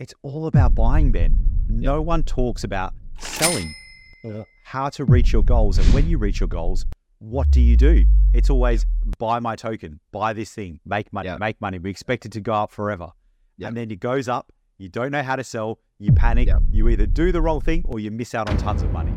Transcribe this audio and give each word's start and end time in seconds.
It's 0.00 0.14
all 0.22 0.46
about 0.48 0.74
buying, 0.74 1.12
Ben. 1.12 1.38
No 1.68 2.02
one 2.02 2.24
talks 2.24 2.64
about 2.64 2.94
selling, 3.18 3.72
or 4.24 4.44
how 4.64 4.88
to 4.90 5.04
reach 5.04 5.32
your 5.32 5.44
goals. 5.44 5.78
And 5.78 5.86
when 5.94 6.08
you 6.08 6.18
reach 6.18 6.40
your 6.40 6.48
goals, 6.48 6.84
what 7.20 7.48
do 7.52 7.60
you 7.60 7.76
do? 7.76 8.04
It's 8.32 8.50
always 8.50 8.84
buy 9.20 9.38
my 9.38 9.54
token, 9.54 10.00
buy 10.10 10.32
this 10.32 10.50
thing, 10.52 10.80
make 10.84 11.12
money, 11.12 11.28
Yeah. 11.28 11.36
make 11.38 11.60
money. 11.60 11.78
We 11.78 11.90
expect 11.90 12.26
it 12.26 12.32
to 12.32 12.40
go 12.40 12.54
up 12.54 12.72
forever. 12.72 13.12
Yeah. 13.56 13.68
And 13.68 13.76
then 13.76 13.88
it 13.92 14.00
goes 14.00 14.28
up, 14.28 14.52
you 14.78 14.88
don't 14.88 15.12
know 15.12 15.22
how 15.22 15.36
to 15.36 15.44
sell, 15.44 15.78
you 16.00 16.12
panic, 16.12 16.48
Yeah. 16.48 16.58
you 16.72 16.88
either 16.88 17.06
do 17.06 17.30
the 17.30 17.40
wrong 17.40 17.60
thing 17.60 17.82
or 17.86 18.00
you 18.00 18.10
miss 18.10 18.34
out 18.34 18.50
on 18.50 18.56
tons 18.56 18.82
of 18.82 18.90
money. 18.90 19.14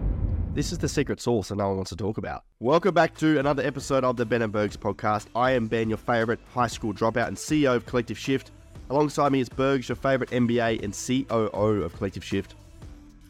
This 0.54 0.72
is 0.72 0.78
the 0.78 0.88
secret 0.90 1.20
sauce 1.20 1.50
that 1.50 1.56
no 1.56 1.68
one 1.70 1.78
wants 1.78 1.90
to 1.90 1.96
talk 1.96 2.20
about. 2.20 2.44
Welcome 2.60 2.94
back 2.94 3.16
to 3.18 3.40
another 3.40 3.64
episode 3.64 4.04
of 4.04 4.16
the 4.16 4.28
Ben 4.28 4.44
and 4.44 4.54
Bergs 4.54 4.78
podcast. 4.78 5.26
I 5.36 5.52
am 5.54 5.66
Ben, 5.66 5.90
your 5.90 5.98
favorite 5.98 6.40
high 6.54 6.68
school 6.68 6.94
dropout 6.94 7.28
and 7.28 7.38
CEO 7.38 7.76
of 7.76 7.88
Collective 7.88 8.18
Shift. 8.18 8.52
Alongside 8.90 9.34
me 9.34 9.42
is 9.42 9.50
Bergs, 9.50 9.90
your 9.90 9.98
favorite 9.98 10.30
MBA 10.30 10.82
and 10.82 10.94
COO 10.94 11.84
of 11.84 11.94
Collective 11.98 12.24
Shift, 12.24 12.56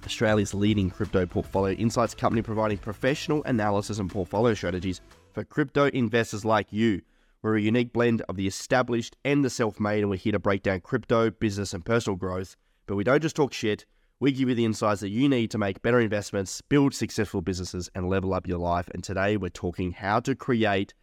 Australia's 0.06 0.54
leading 0.54 0.92
crypto 0.92 1.26
portfolio 1.26 1.76
insights 1.76 2.14
company 2.14 2.44
providing 2.44 2.78
professional 2.78 3.44
analysis 3.46 3.98
and 3.98 4.08
portfolio 4.08 4.54
strategies 4.54 5.02
for 5.34 5.44
crypto 5.44 5.86
investors 5.86 6.46
like 6.46 6.72
you. 6.72 7.02
We're 7.42 7.58
a 7.58 7.62
unique 7.62 7.92
blend 7.92 8.22
of 8.30 8.36
the 8.36 8.46
established 8.46 9.18
and 9.26 9.44
the 9.44 9.50
self 9.50 9.80
made, 9.80 10.02
and 10.02 10.12
we're 10.12 10.18
here 10.18 10.32
to 10.34 10.40
break 10.40 10.62
down 10.62 10.82
crypto, 10.82 11.32
business, 11.32 11.74
and 11.74 11.84
personal 11.84 12.18
growth. 12.18 12.56
But 12.86 12.96
we 12.96 13.04
don't 13.04 13.24
just 13.24 13.36
talk 13.36 13.52
shit. 13.52 13.84
We 14.20 14.34
give 14.34 14.50
you 14.50 14.56
the 14.56 14.66
insights 14.66 15.02
that 15.02 15.10
you 15.10 15.28
need 15.28 15.50
to 15.52 15.58
make 15.58 15.82
better 15.82 16.00
investments, 16.00 16.62
build 16.62 16.94
successful 16.94 17.42
businesses, 17.42 17.90
and 17.96 18.08
level 18.08 18.36
up 18.36 18.48
your 18.48 18.60
life. 18.60 18.90
And 18.94 19.04
today 19.04 19.38
we're 19.38 19.50
talking 19.50 19.92
how 19.94 20.20
to 20.20 20.36
create 20.36 20.94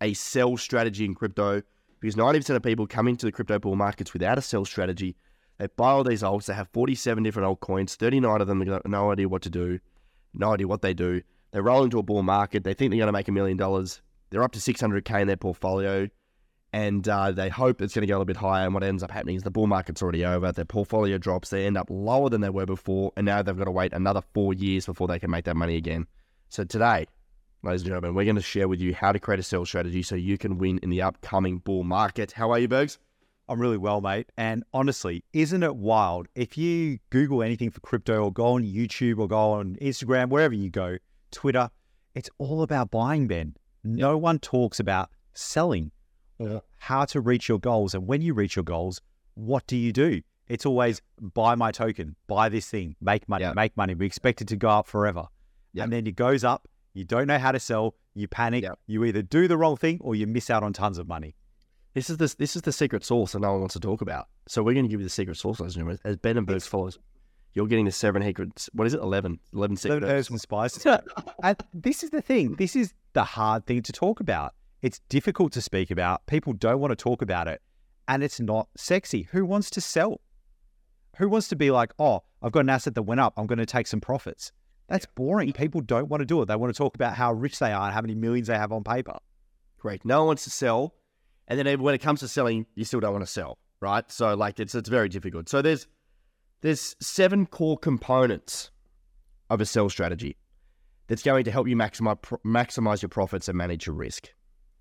a 0.00 0.14
sell 0.14 0.56
strategy 0.56 1.04
in 1.04 1.16
crypto 1.16 1.62
because 2.04 2.16
90% 2.16 2.54
of 2.54 2.62
people 2.62 2.86
come 2.86 3.08
into 3.08 3.24
the 3.24 3.32
crypto 3.32 3.58
bull 3.58 3.76
markets 3.76 4.12
without 4.12 4.36
a 4.36 4.42
sell 4.42 4.66
strategy. 4.66 5.16
They 5.56 5.68
buy 5.68 5.92
all 5.92 6.04
these 6.04 6.22
alts, 6.22 6.44
they 6.44 6.52
have 6.54 6.68
47 6.68 7.22
different 7.22 7.48
altcoins, 7.48 7.94
39 7.94 8.42
of 8.42 8.46
them 8.46 8.60
have 8.66 8.82
no 8.84 9.10
idea 9.10 9.26
what 9.26 9.40
to 9.42 9.50
do, 9.50 9.78
no 10.34 10.52
idea 10.52 10.68
what 10.68 10.82
they 10.82 10.92
do. 10.92 11.22
They 11.52 11.60
roll 11.60 11.82
into 11.82 11.98
a 11.98 12.02
bull 12.02 12.22
market, 12.22 12.62
they 12.62 12.74
think 12.74 12.90
they're 12.90 12.98
going 12.98 13.06
to 13.06 13.12
make 13.12 13.28
a 13.28 13.32
million 13.32 13.56
dollars. 13.56 14.02
They're 14.28 14.42
up 14.42 14.52
to 14.52 14.58
600k 14.58 15.22
in 15.22 15.28
their 15.28 15.38
portfolio 15.38 16.10
and 16.74 17.08
uh, 17.08 17.32
they 17.32 17.48
hope 17.48 17.80
it's 17.80 17.94
going 17.94 18.02
to 18.02 18.06
go 18.06 18.16
a 18.16 18.18
little 18.18 18.26
bit 18.26 18.36
higher. 18.36 18.66
And 18.66 18.74
what 18.74 18.82
ends 18.82 19.02
up 19.02 19.10
happening 19.10 19.36
is 19.36 19.44
the 19.44 19.50
bull 19.50 19.68
market's 19.68 20.02
already 20.02 20.26
over. 20.26 20.52
Their 20.52 20.66
portfolio 20.66 21.16
drops. 21.16 21.48
They 21.48 21.66
end 21.66 21.78
up 21.78 21.88
lower 21.88 22.28
than 22.28 22.42
they 22.42 22.50
were 22.50 22.66
before, 22.66 23.12
and 23.16 23.24
now 23.24 23.40
they've 23.40 23.56
got 23.56 23.64
to 23.64 23.70
wait 23.70 23.94
another 23.94 24.22
four 24.34 24.52
years 24.52 24.84
before 24.84 25.06
they 25.06 25.20
can 25.20 25.30
make 25.30 25.44
that 25.44 25.56
money 25.56 25.76
again. 25.76 26.06
So 26.50 26.64
today, 26.64 27.06
ladies 27.64 27.80
and 27.82 27.88
gentlemen, 27.88 28.14
we're 28.14 28.24
going 28.24 28.36
to 28.36 28.42
share 28.42 28.68
with 28.68 28.80
you 28.80 28.94
how 28.94 29.10
to 29.12 29.18
create 29.18 29.40
a 29.40 29.42
sell 29.42 29.64
strategy 29.64 30.02
so 30.02 30.14
you 30.14 30.36
can 30.36 30.58
win 30.58 30.78
in 30.82 30.90
the 30.90 31.00
upcoming 31.02 31.58
bull 31.58 31.82
market. 31.82 32.32
How 32.32 32.50
are 32.50 32.58
you, 32.58 32.68
Bergs? 32.68 32.98
I'm 33.48 33.58
really 33.60 33.78
well, 33.78 34.00
mate. 34.00 34.30
And 34.36 34.64
honestly, 34.72 35.24
isn't 35.32 35.62
it 35.62 35.76
wild? 35.76 36.28
If 36.34 36.56
you 36.58 36.98
Google 37.10 37.42
anything 37.42 37.70
for 37.70 37.80
crypto 37.80 38.22
or 38.24 38.32
go 38.32 38.46
on 38.54 38.64
YouTube 38.64 39.18
or 39.18 39.28
go 39.28 39.52
on 39.52 39.76
Instagram, 39.80 40.28
wherever 40.28 40.54
you 40.54 40.70
go, 40.70 40.98
Twitter, 41.30 41.70
it's 42.14 42.30
all 42.38 42.62
about 42.62 42.90
buying, 42.90 43.26
Ben. 43.26 43.54
No 43.82 44.16
one 44.16 44.38
talks 44.38 44.80
about 44.80 45.10
selling, 45.34 45.90
how 46.78 47.04
to 47.06 47.20
reach 47.20 47.48
your 47.48 47.58
goals. 47.58 47.94
And 47.94 48.06
when 48.06 48.22
you 48.22 48.34
reach 48.34 48.56
your 48.56 48.62
goals, 48.62 49.00
what 49.34 49.66
do 49.66 49.76
you 49.76 49.92
do? 49.92 50.22
It's 50.48 50.66
always 50.66 51.00
buy 51.18 51.54
my 51.54 51.70
token, 51.70 52.16
buy 52.26 52.48
this 52.50 52.68
thing, 52.68 52.96
make 53.00 53.28
money, 53.28 53.44
Yeah. 53.44 53.52
make 53.54 53.76
money. 53.76 53.94
We 53.94 54.06
expect 54.06 54.42
it 54.42 54.48
to 54.48 54.56
go 54.56 54.68
up 54.68 54.86
forever. 54.86 55.26
Yeah. 55.72 55.84
And 55.84 55.92
then 55.92 56.06
it 56.06 56.16
goes 56.16 56.44
up, 56.44 56.68
you 56.94 57.04
don't 57.04 57.26
know 57.26 57.38
how 57.38 57.52
to 57.52 57.60
sell, 57.60 57.94
you 58.14 58.26
panic, 58.28 58.62
Yeah. 58.64 58.74
you 58.86 59.04
either 59.04 59.22
do 59.22 59.46
the 59.48 59.56
wrong 59.56 59.76
thing 59.76 59.98
or 60.00 60.14
you 60.14 60.26
miss 60.26 60.48
out 60.48 60.62
on 60.62 60.72
tons 60.72 60.96
of 60.98 61.06
money. 61.06 61.34
This 61.92 62.08
is 62.10 62.16
the 62.16 62.34
this 62.38 62.56
is 62.56 62.62
the 62.62 62.72
secret 62.72 63.04
sauce 63.04 63.32
that 63.32 63.40
no 63.40 63.52
one 63.52 63.60
wants 63.60 63.74
to 63.74 63.80
talk 63.80 64.00
about. 64.00 64.26
So 64.48 64.62
we're 64.62 64.72
going 64.74 64.84
to 64.86 64.88
give 64.88 65.00
you 65.00 65.06
the 65.06 65.10
secret 65.10 65.36
sauce, 65.36 65.58
gentlemen. 65.58 65.98
As 66.04 66.16
Ben 66.16 66.36
and 66.36 66.46
Bergs 66.46 66.66
follows, 66.66 66.98
you're 67.52 67.66
getting 67.68 67.84
the 67.84 67.92
seven 67.92 68.22
secrets. 68.22 68.68
What 68.72 68.86
is 68.86 68.94
it? 68.94 69.00
11? 69.00 69.38
11 69.52 69.76
Seven 69.76 69.96
secrets. 69.98 70.12
herbs 70.12 70.30
and 70.30 70.40
spices. 70.40 70.86
and 71.42 71.56
this 71.72 72.02
is 72.02 72.10
the 72.10 72.20
thing. 72.22 72.54
This 72.54 72.74
is 72.74 72.92
the 73.12 73.22
hard 73.22 73.64
thing 73.66 73.82
to 73.82 73.92
talk 73.92 74.18
about. 74.20 74.54
It's 74.82 74.98
difficult 75.08 75.52
to 75.52 75.62
speak 75.62 75.90
about. 75.92 76.26
People 76.26 76.52
don't 76.52 76.80
want 76.80 76.90
to 76.90 76.96
talk 76.96 77.22
about 77.22 77.46
it, 77.48 77.62
and 78.08 78.22
it's 78.24 78.40
not 78.40 78.68
sexy. 78.76 79.28
Who 79.30 79.44
wants 79.46 79.70
to 79.70 79.80
sell? 79.80 80.20
Who 81.18 81.28
wants 81.28 81.46
to 81.48 81.56
be 81.56 81.70
like, 81.70 81.92
oh, 82.00 82.24
I've 82.42 82.50
got 82.52 82.60
an 82.60 82.70
asset 82.70 82.96
that 82.96 83.02
went 83.02 83.20
up. 83.20 83.34
I'm 83.36 83.46
going 83.46 83.58
to 83.60 83.66
take 83.66 83.86
some 83.86 84.00
profits. 84.00 84.50
That's 84.88 85.06
boring. 85.06 85.52
People 85.52 85.80
don't 85.80 86.08
want 86.08 86.20
to 86.20 86.26
do 86.26 86.40
it. 86.42 86.46
They 86.46 86.56
want 86.56 86.74
to 86.74 86.76
talk 86.76 86.94
about 86.94 87.14
how 87.14 87.32
rich 87.32 87.58
they 87.58 87.72
are 87.72 87.86
and 87.86 87.94
how 87.94 88.02
many 88.02 88.14
millions 88.14 88.48
they 88.48 88.58
have 88.58 88.72
on 88.72 88.84
paper. 88.84 89.18
Great. 89.78 90.04
No 90.04 90.20
one 90.20 90.28
wants 90.28 90.44
to 90.44 90.50
sell, 90.50 90.94
and 91.48 91.58
then 91.58 91.66
eh, 91.66 91.74
when 91.74 91.94
it 91.94 91.98
comes 91.98 92.20
to 92.20 92.28
selling, 92.28 92.66
you 92.74 92.84
still 92.84 93.00
don't 93.00 93.12
want 93.12 93.24
to 93.24 93.30
sell, 93.30 93.58
right? 93.80 94.10
So 94.10 94.34
like 94.34 94.60
it's 94.60 94.74
it's 94.74 94.88
very 94.88 95.08
difficult. 95.08 95.48
So 95.48 95.62
there's 95.62 95.86
there's 96.60 96.96
seven 97.00 97.46
core 97.46 97.78
components 97.78 98.70
of 99.50 99.60
a 99.60 99.66
sell 99.66 99.90
strategy 99.90 100.36
that's 101.06 101.22
going 101.22 101.44
to 101.44 101.50
help 101.50 101.68
you 101.68 101.76
maximize 101.76 102.18
maximize 102.44 103.02
your 103.02 103.10
profits 103.10 103.48
and 103.48 103.58
manage 103.58 103.86
your 103.86 103.94
risk, 103.94 104.32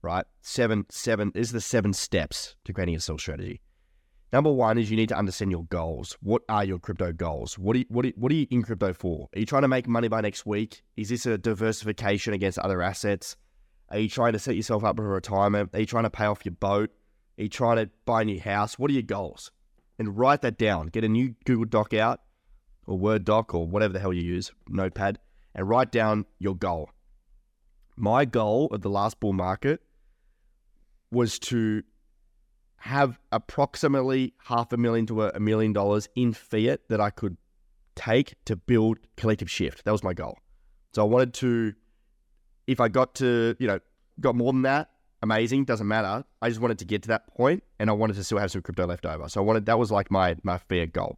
right? 0.01 0.25
Seven 0.41 0.85
seven 0.89 1.31
is 1.35 1.51
the 1.51 1.61
seven 1.61 1.93
steps 1.93 2.55
to 2.65 2.73
creating 2.73 2.95
a 2.95 2.99
sell 2.99 3.17
strategy. 3.17 3.61
Number 4.33 4.51
one 4.51 4.79
is 4.79 4.89
you 4.89 4.97
need 4.97 5.09
to 5.09 5.17
understand 5.17 5.51
your 5.51 5.65
goals. 5.65 6.17
What 6.21 6.41
are 6.49 6.65
your 6.65 6.79
crypto 6.79 7.13
goals? 7.13 7.59
What 7.59 7.77
you, 7.77 7.85
what 7.89 8.03
are, 8.03 8.11
what 8.15 8.31
are 8.31 8.35
you 8.35 8.47
in 8.49 8.63
crypto 8.63 8.91
for? 8.91 9.29
Are 9.35 9.39
you 9.39 9.45
trying 9.45 9.61
to 9.61 9.67
make 9.67 9.87
money 9.87 10.07
by 10.07 10.21
next 10.21 10.43
week? 10.43 10.81
Is 10.97 11.09
this 11.09 11.27
a 11.27 11.37
diversification 11.37 12.33
against 12.33 12.57
other 12.57 12.81
assets? 12.81 13.35
Are 13.89 13.99
you 13.99 14.09
trying 14.09 14.33
to 14.33 14.39
set 14.39 14.55
yourself 14.55 14.83
up 14.83 14.95
for 14.95 15.07
retirement? 15.07 15.69
Are 15.73 15.81
you 15.81 15.85
trying 15.85 16.05
to 16.05 16.09
pay 16.09 16.25
off 16.25 16.45
your 16.45 16.55
boat? 16.55 16.89
Are 17.37 17.43
you 17.43 17.47
trying 17.47 17.77
to 17.77 17.91
buy 18.05 18.23
a 18.23 18.25
new 18.25 18.39
house? 18.39 18.79
What 18.79 18.89
are 18.89 18.95
your 18.95 19.03
goals? 19.03 19.51
And 19.99 20.17
write 20.17 20.41
that 20.41 20.57
down. 20.57 20.87
Get 20.87 21.03
a 21.03 21.09
new 21.09 21.35
Google 21.45 21.65
Doc 21.65 21.93
out 21.93 22.21
or 22.87 22.97
Word 22.97 23.25
Doc 23.25 23.53
or 23.53 23.67
whatever 23.67 23.93
the 23.93 23.99
hell 23.99 24.13
you 24.13 24.23
use, 24.23 24.51
Notepad, 24.67 25.19
and 25.53 25.69
write 25.69 25.91
down 25.91 26.25
your 26.39 26.55
goal. 26.55 26.89
My 27.95 28.25
goal 28.25 28.69
of 28.71 28.81
the 28.81 28.89
last 28.89 29.19
bull 29.19 29.33
market 29.33 29.83
was 31.11 31.37
to 31.37 31.83
have 32.83 33.17
approximately 33.31 34.33
half 34.43 34.73
a 34.73 34.77
million 34.77 35.05
to 35.05 35.23
a 35.23 35.39
million 35.39 35.71
dollars 35.71 36.09
in 36.17 36.33
fiat 36.33 36.81
that 36.89 36.99
I 36.99 37.11
could 37.11 37.37
take 37.95 38.35
to 38.43 38.57
build 38.57 38.97
collective 39.15 39.49
shift. 39.49 39.85
That 39.85 39.93
was 39.93 40.03
my 40.03 40.13
goal. 40.13 40.37
So 40.91 41.01
I 41.01 41.05
wanted 41.05 41.33
to, 41.35 41.73
if 42.67 42.81
I 42.81 42.89
got 42.89 43.15
to, 43.15 43.55
you 43.57 43.67
know, 43.67 43.79
got 44.19 44.35
more 44.35 44.51
than 44.51 44.63
that, 44.63 44.89
amazing, 45.21 45.63
doesn't 45.63 45.87
matter. 45.87 46.25
I 46.41 46.49
just 46.49 46.59
wanted 46.59 46.77
to 46.79 46.85
get 46.85 47.03
to 47.03 47.07
that 47.07 47.25
point 47.27 47.63
and 47.79 47.89
I 47.89 47.93
wanted 47.93 48.17
to 48.17 48.23
still 48.25 48.37
have 48.37 48.51
some 48.51 48.61
crypto 48.61 48.85
left 48.85 49.05
over. 49.05 49.29
So 49.29 49.39
I 49.39 49.45
wanted, 49.45 49.65
that 49.67 49.79
was 49.79 49.89
like 49.89 50.11
my, 50.11 50.35
my 50.43 50.57
fair 50.57 50.85
goal. 50.85 51.17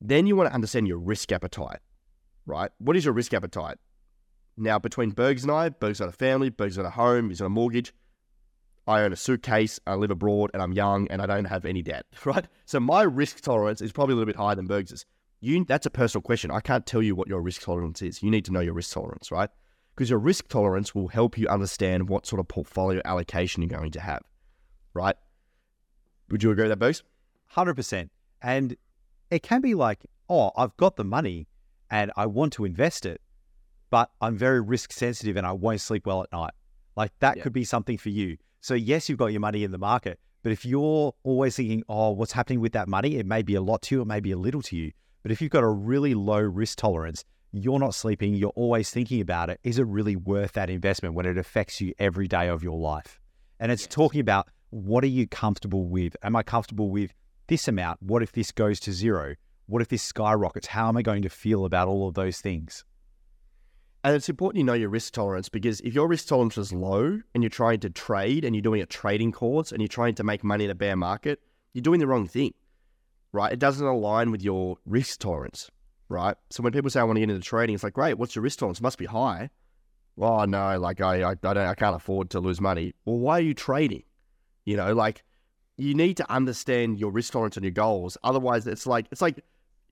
Then 0.00 0.28
you 0.28 0.36
want 0.36 0.48
to 0.48 0.54
understand 0.54 0.86
your 0.86 0.98
risk 0.98 1.32
appetite, 1.32 1.80
right? 2.46 2.70
What 2.78 2.96
is 2.96 3.04
your 3.04 3.14
risk 3.14 3.34
appetite? 3.34 3.78
Now, 4.56 4.78
between 4.78 5.10
Bergs 5.10 5.42
and 5.42 5.50
I, 5.50 5.70
Bergs 5.70 5.98
got 5.98 6.08
a 6.08 6.12
family, 6.12 6.50
Bergs 6.50 6.76
got 6.76 6.86
a 6.86 6.90
home, 6.90 7.30
he's 7.30 7.40
got 7.40 7.46
a 7.46 7.50
mortgage. 7.50 7.92
I 8.88 9.02
own 9.02 9.12
a 9.12 9.16
suitcase, 9.16 9.78
I 9.86 9.94
live 9.94 10.10
abroad, 10.10 10.50
and 10.54 10.62
I'm 10.62 10.72
young, 10.72 11.06
and 11.08 11.20
I 11.22 11.26
don't 11.26 11.44
have 11.44 11.64
any 11.64 11.82
debt, 11.82 12.06
right? 12.24 12.46
So 12.64 12.80
my 12.80 13.02
risk 13.02 13.40
tolerance 13.42 13.80
is 13.80 13.92
probably 13.92 14.14
a 14.14 14.16
little 14.16 14.26
bit 14.32 14.36
higher 14.36 14.54
than 14.54 14.66
Bergs's. 14.66 15.04
You, 15.40 15.64
that's 15.64 15.86
a 15.86 15.90
personal 15.90 16.22
question. 16.22 16.50
I 16.50 16.60
can't 16.60 16.84
tell 16.84 17.00
you 17.02 17.14
what 17.14 17.28
your 17.28 17.40
risk 17.40 17.62
tolerance 17.62 18.02
is. 18.02 18.22
You 18.22 18.30
need 18.30 18.44
to 18.46 18.52
know 18.52 18.60
your 18.60 18.74
risk 18.74 18.92
tolerance, 18.92 19.30
right? 19.30 19.50
Because 19.94 20.10
your 20.10 20.18
risk 20.18 20.48
tolerance 20.48 20.94
will 20.94 21.08
help 21.08 21.38
you 21.38 21.46
understand 21.48 22.08
what 22.08 22.26
sort 22.26 22.40
of 22.40 22.48
portfolio 22.48 23.00
allocation 23.04 23.62
you're 23.62 23.78
going 23.78 23.92
to 23.92 24.00
have, 24.00 24.22
right? 24.94 25.14
Would 26.30 26.42
you 26.42 26.50
agree 26.50 26.64
with 26.64 26.70
that, 26.70 26.78
Bergs? 26.78 27.02
100%. 27.54 28.08
And 28.42 28.76
it 29.30 29.42
can 29.42 29.60
be 29.60 29.74
like, 29.74 30.04
oh, 30.28 30.50
I've 30.56 30.76
got 30.76 30.96
the 30.96 31.04
money 31.04 31.46
and 31.90 32.10
I 32.16 32.26
want 32.26 32.52
to 32.54 32.64
invest 32.64 33.06
it, 33.06 33.20
but 33.90 34.10
I'm 34.20 34.36
very 34.36 34.60
risk 34.60 34.92
sensitive 34.92 35.36
and 35.36 35.46
I 35.46 35.52
won't 35.52 35.80
sleep 35.80 36.06
well 36.06 36.22
at 36.22 36.32
night. 36.32 36.52
Like 36.96 37.12
that 37.20 37.36
Yeah. 37.36 37.42
could 37.44 37.52
be 37.52 37.64
something 37.64 37.96
for 37.96 38.08
you. 38.08 38.36
So, 38.60 38.74
yes, 38.74 39.08
you've 39.08 39.18
got 39.18 39.26
your 39.26 39.40
money 39.40 39.64
in 39.64 39.70
the 39.70 39.78
market, 39.78 40.18
but 40.42 40.52
if 40.52 40.64
you're 40.64 41.14
always 41.22 41.56
thinking, 41.56 41.82
oh, 41.88 42.10
what's 42.10 42.32
happening 42.32 42.60
with 42.60 42.72
that 42.72 42.88
money? 42.88 43.16
It 43.16 43.26
may 43.26 43.42
be 43.42 43.54
a 43.54 43.60
lot 43.60 43.82
to 43.82 43.96
you, 43.96 44.02
it 44.02 44.06
may 44.06 44.20
be 44.20 44.32
a 44.32 44.36
little 44.36 44.62
to 44.62 44.76
you. 44.76 44.92
But 45.22 45.32
if 45.32 45.40
you've 45.40 45.50
got 45.50 45.64
a 45.64 45.68
really 45.68 46.14
low 46.14 46.40
risk 46.40 46.78
tolerance, 46.78 47.24
you're 47.52 47.78
not 47.78 47.94
sleeping, 47.94 48.34
you're 48.34 48.50
always 48.50 48.90
thinking 48.90 49.20
about 49.20 49.50
it. 49.50 49.60
Is 49.62 49.78
it 49.78 49.86
really 49.86 50.16
worth 50.16 50.52
that 50.52 50.70
investment 50.70 51.14
when 51.14 51.26
it 51.26 51.38
affects 51.38 51.80
you 51.80 51.94
every 51.98 52.28
day 52.28 52.48
of 52.48 52.62
your 52.62 52.78
life? 52.78 53.20
And 53.60 53.72
it's 53.72 53.86
talking 53.86 54.20
about 54.20 54.48
what 54.70 55.02
are 55.02 55.08
you 55.08 55.26
comfortable 55.26 55.86
with? 55.86 56.16
Am 56.22 56.36
I 56.36 56.42
comfortable 56.42 56.90
with 56.90 57.12
this 57.46 57.68
amount? 57.68 58.02
What 58.02 58.22
if 58.22 58.32
this 58.32 58.52
goes 58.52 58.80
to 58.80 58.92
zero? 58.92 59.34
What 59.66 59.82
if 59.82 59.88
this 59.88 60.02
skyrockets? 60.02 60.66
How 60.66 60.88
am 60.88 60.96
I 60.96 61.02
going 61.02 61.22
to 61.22 61.28
feel 61.28 61.64
about 61.64 61.88
all 61.88 62.08
of 62.08 62.14
those 62.14 62.40
things? 62.40 62.84
And 64.04 64.14
it's 64.14 64.28
important 64.28 64.58
you 64.58 64.64
know 64.64 64.74
your 64.74 64.88
risk 64.88 65.12
tolerance 65.12 65.48
because 65.48 65.80
if 65.80 65.92
your 65.92 66.06
risk 66.06 66.28
tolerance 66.28 66.56
is 66.56 66.72
low 66.72 67.20
and 67.34 67.42
you're 67.42 67.50
trying 67.50 67.80
to 67.80 67.90
trade 67.90 68.44
and 68.44 68.54
you're 68.54 68.62
doing 68.62 68.80
a 68.80 68.86
trading 68.86 69.32
course 69.32 69.72
and 69.72 69.80
you're 69.80 69.88
trying 69.88 70.14
to 70.16 70.24
make 70.24 70.44
money 70.44 70.64
in 70.64 70.70
a 70.70 70.74
bear 70.74 70.96
market, 70.96 71.40
you're 71.74 71.82
doing 71.82 72.00
the 72.00 72.06
wrong 72.06 72.26
thing, 72.26 72.54
right? 73.32 73.52
It 73.52 73.58
doesn't 73.58 73.84
align 73.84 74.30
with 74.30 74.42
your 74.42 74.78
risk 74.86 75.18
tolerance, 75.18 75.70
right? 76.08 76.36
So 76.50 76.62
when 76.62 76.72
people 76.72 76.90
say 76.90 77.00
I 77.00 77.04
want 77.04 77.16
to 77.16 77.20
get 77.20 77.30
into 77.30 77.42
trading, 77.42 77.74
it's 77.74 77.82
like, 77.82 77.94
great, 77.94 78.14
what's 78.14 78.36
your 78.36 78.42
risk 78.42 78.60
tolerance? 78.60 78.78
It 78.78 78.84
must 78.84 78.98
be 78.98 79.06
high. 79.06 79.50
Well, 80.16 80.46
no, 80.46 80.78
like 80.78 81.00
I, 81.00 81.22
I, 81.22 81.30
I 81.30 81.34
don't, 81.34 81.58
I 81.58 81.74
can't 81.74 81.96
afford 81.96 82.30
to 82.30 82.40
lose 82.40 82.60
money. 82.60 82.94
Well, 83.04 83.18
why 83.18 83.38
are 83.38 83.42
you 83.42 83.54
trading? 83.54 84.04
You 84.64 84.76
know, 84.76 84.92
like 84.92 85.24
you 85.76 85.94
need 85.94 86.16
to 86.18 86.30
understand 86.30 86.98
your 86.98 87.10
risk 87.10 87.32
tolerance 87.32 87.56
and 87.56 87.64
your 87.64 87.72
goals. 87.72 88.18
Otherwise, 88.22 88.66
it's 88.66 88.86
like 88.86 89.06
it's 89.10 89.22
like 89.22 89.44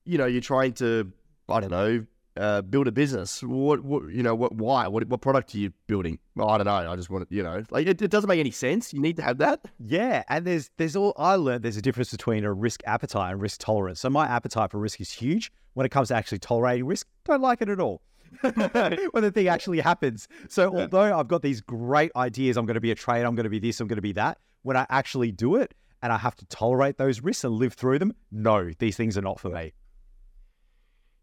you 0.05 0.17
know 0.17 0.25
you're 0.25 0.41
trying 0.41 0.73
to 0.73 1.11
I 1.47 1.61
don't 1.61 1.71
know 1.71 2.05
uh, 2.37 2.61
build 2.61 2.87
a 2.87 2.91
business. 2.91 3.41
What, 3.43 3.83
what 3.83 4.09
you 4.09 4.23
know 4.23 4.35
what 4.35 4.55
why 4.55 4.87
what 4.87 5.07
what 5.07 5.21
product 5.21 5.53
are 5.55 5.57
you 5.57 5.71
building? 5.87 6.19
Well, 6.35 6.49
I 6.49 6.57
don't 6.57 6.65
know. 6.65 6.91
I 6.91 6.95
just 6.95 7.09
want 7.09 7.29
to 7.29 7.35
you 7.35 7.43
know 7.43 7.63
like 7.71 7.87
it, 7.87 8.01
it 8.01 8.11
doesn't 8.11 8.27
make 8.27 8.39
any 8.39 8.51
sense. 8.51 8.93
You 8.93 9.01
need 9.01 9.15
to 9.17 9.23
have 9.23 9.37
that. 9.39 9.61
Yeah, 9.79 10.23
and 10.29 10.45
there's 10.45 10.69
there's 10.77 10.95
all 10.95 11.13
I 11.17 11.35
learned 11.35 11.63
there's 11.63 11.77
a 11.77 11.81
difference 11.81 12.11
between 12.11 12.43
a 12.43 12.53
risk 12.53 12.81
appetite 12.85 13.31
and 13.31 13.41
risk 13.41 13.59
tolerance. 13.59 13.99
So 13.99 14.09
my 14.09 14.27
appetite 14.27 14.71
for 14.71 14.79
risk 14.79 15.01
is 15.01 15.11
huge. 15.11 15.51
When 15.73 15.85
it 15.85 15.89
comes 15.89 16.07
to 16.07 16.15
actually 16.15 16.39
tolerating 16.39 16.85
risk, 16.85 17.07
don't 17.25 17.41
like 17.41 17.61
it 17.61 17.69
at 17.69 17.79
all. 17.79 18.01
when 18.41 19.23
the 19.23 19.31
thing 19.33 19.47
actually 19.47 19.79
happens. 19.79 20.27
So 20.49 20.75
although 20.75 21.17
I've 21.17 21.27
got 21.27 21.41
these 21.41 21.61
great 21.61 22.11
ideas, 22.15 22.57
I'm 22.57 22.65
going 22.65 22.75
to 22.75 22.81
be 22.81 22.91
a 22.91 22.95
trader, 22.95 23.27
I'm 23.27 23.35
going 23.35 23.45
to 23.45 23.49
be 23.49 23.59
this, 23.59 23.79
I'm 23.79 23.87
going 23.87 23.97
to 23.97 24.01
be 24.01 24.13
that. 24.13 24.39
When 24.63 24.75
I 24.75 24.85
actually 24.89 25.31
do 25.31 25.55
it 25.55 25.73
and 26.01 26.11
I 26.11 26.17
have 26.17 26.35
to 26.35 26.45
tolerate 26.47 26.97
those 26.97 27.21
risks 27.21 27.43
and 27.43 27.53
live 27.53 27.73
through 27.73 27.99
them, 27.99 28.13
no, 28.31 28.71
these 28.79 28.97
things 28.97 29.17
are 29.17 29.21
not 29.21 29.39
for 29.39 29.49
me. 29.49 29.73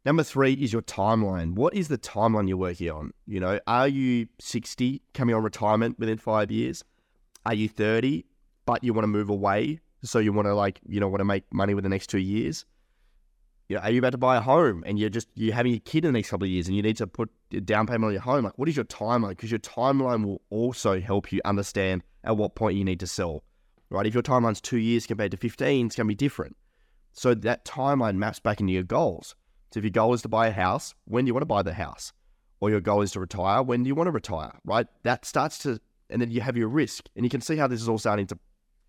Number 0.05 0.23
three 0.23 0.53
is 0.53 0.71
your 0.71 0.83
timeline. 0.83 1.55
What 1.55 1.73
is 1.73 1.89
the 1.89 1.97
timeline 1.97 2.47
you're 2.47 2.59
working 2.59 2.91
on? 2.91 3.12
You 3.27 3.41
know, 3.41 3.59
are 3.67 3.89
you 3.89 4.29
60 4.39 5.01
coming 5.15 5.35
on 5.35 5.43
retirement 5.43 5.99
within 5.99 6.19
five 6.19 6.51
years? 6.51 6.85
Are 7.47 7.55
you 7.55 7.69
30, 7.69 8.27
but 8.67 8.85
you 8.85 8.93
want 8.93 9.05
to 9.05 9.09
move 9.09 9.31
away? 9.31 9.81
So 10.03 10.19
you 10.19 10.35
want 10.35 10.47
to 10.47 10.55
like, 10.55 10.81
you 10.87 11.01
know, 11.01 11.09
want 11.09 11.21
to 11.21 11.25
make 11.25 11.45
money 11.55 11.73
within 11.73 11.91
the 11.91 11.95
next 11.95 12.09
two 12.09 12.19
years? 12.19 12.67
You 13.71 13.77
know, 13.77 13.83
are 13.83 13.91
you 13.91 13.99
about 13.99 14.11
to 14.11 14.19
buy 14.19 14.37
a 14.37 14.43
home 14.43 14.85
and 14.85 14.99
you're 14.99 15.09
just 15.09 15.29
you're 15.35 15.55
having 15.55 15.73
a 15.73 15.79
kid 15.79 16.05
in 16.05 16.12
the 16.12 16.19
next 16.19 16.29
couple 16.29 16.45
of 16.45 16.50
years 16.50 16.67
and 16.67 16.77
you 16.77 16.83
need 16.83 16.99
to 16.99 17.07
put 17.07 17.31
a 17.50 17.62
down 17.62 17.87
payment 17.87 18.05
on 18.05 18.12
your 18.12 18.21
home? 18.21 18.45
Like, 18.45 18.59
what 18.59 18.69
is 18.69 18.77
your 18.77 18.85
timeline? 18.85 19.31
Because 19.31 19.50
your 19.50 19.61
timeline 19.61 20.23
will 20.23 20.43
also 20.50 21.00
help 21.00 21.33
you 21.33 21.41
understand 21.47 22.03
at 22.25 22.37
what 22.37 22.55
point 22.55 22.77
you 22.77 22.85
need 22.85 23.00
to 23.00 23.07
sell. 23.07 23.43
Right? 23.89 24.07
If 24.07 24.12
your 24.12 24.23
timeline's 24.23 24.61
two 24.61 24.77
years 24.77 25.07
compared 25.07 25.31
to 25.31 25.39
15, 25.39 25.87
it's 25.87 25.97
going 25.97 26.07
to 26.07 26.09
be 26.09 26.15
different. 26.15 26.57
So 27.12 27.33
that 27.35 27.65
timeline 27.65 28.17
maps 28.17 28.39
back 28.39 28.61
into 28.61 28.75
your 28.75 28.83
goals. 28.83 29.35
So 29.75 29.79
if 29.79 29.85
your 29.85 29.91
goal 29.91 30.15
is 30.15 30.23
to 30.23 30.29
buy 30.29 30.47
a 30.47 30.53
house, 30.53 30.94
when 31.06 31.25
do 31.25 31.31
you 31.31 31.35
want 31.35 31.43
to 31.43 31.47
buy 31.47 31.62
the 31.62 31.75
house? 31.75 32.12
Or 32.61 32.71
your 32.71 32.81
goal 32.81 33.03
is 33.03 33.11
to 33.11 33.19
retire, 33.19 33.61
when 33.61 33.82
do 33.82 33.88
you 33.88 33.97
want 33.97 34.06
to 34.06 34.12
retire? 34.12 34.53
Right? 34.65 34.87
That 35.03 35.25
starts 35.25 35.59
to, 35.59 35.81
and 36.11 36.23
then 36.23 36.31
you 36.31 36.43
have 36.43 36.56
your 36.56 36.69
risk, 36.69 37.09
and 37.17 37.26
you 37.26 37.29
can 37.29 37.41
see 37.41 37.56
how 37.56 37.67
this 37.67 37.82
is 37.82 37.88
all 37.88 37.99
starting 37.99 38.29
to, 38.29 38.38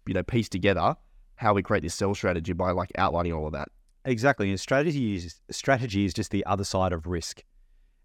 you 0.06 0.14
know, 0.14 0.22
piece 0.22 0.48
together 0.48 0.96
how 1.38 1.56
we 1.56 1.64
create 1.64 1.82
this 1.82 1.96
sell 1.96 2.14
strategy 2.14 2.54
by 2.54 2.70
like 2.70 2.92
outlining 3.00 3.34
all 3.34 3.48
of 3.48 3.54
that. 3.54 3.70
Exactly, 4.06 4.52
and 4.52 4.60
strategy 4.60 5.16
is 5.16 5.42
strategy 5.50 6.06
is 6.06 6.14
just 6.14 6.30
the 6.30 6.46
other 6.46 6.64
side 6.64 6.94
of 6.94 7.08
risk, 7.08 7.44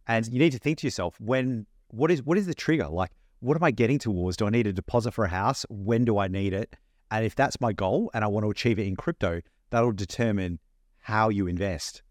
and 0.08 0.26
you 0.32 0.38
need 0.38 0.52
to 0.52 0.58
think 0.58 0.78
to 0.78 0.86
yourself 0.86 1.20
when 1.20 1.66
what 1.88 2.10
is 2.10 2.22
what 2.22 2.38
is 2.38 2.46
the 2.46 2.54
trigger? 2.54 2.88
Like, 2.88 3.10
what 3.40 3.58
am 3.58 3.62
I 3.62 3.72
getting 3.72 3.98
towards? 3.98 4.38
Do 4.38 4.46
I 4.46 4.50
need 4.50 4.66
a 4.66 4.72
deposit 4.72 5.12
for 5.12 5.26
a 5.26 5.28
house? 5.28 5.66
When 5.68 6.06
do 6.06 6.16
I 6.16 6.28
need 6.28 6.54
it? 6.54 6.74
And 7.10 7.26
if 7.26 7.34
that's 7.34 7.60
my 7.60 7.74
goal 7.74 8.10
and 8.14 8.24
I 8.24 8.28
want 8.28 8.44
to 8.44 8.50
achieve 8.50 8.78
it 8.78 8.86
in 8.86 8.96
crypto, 8.96 9.42
that'll 9.68 9.92
determine 9.92 10.58
how 10.98 11.28
you 11.28 11.46
invest. 11.46 12.02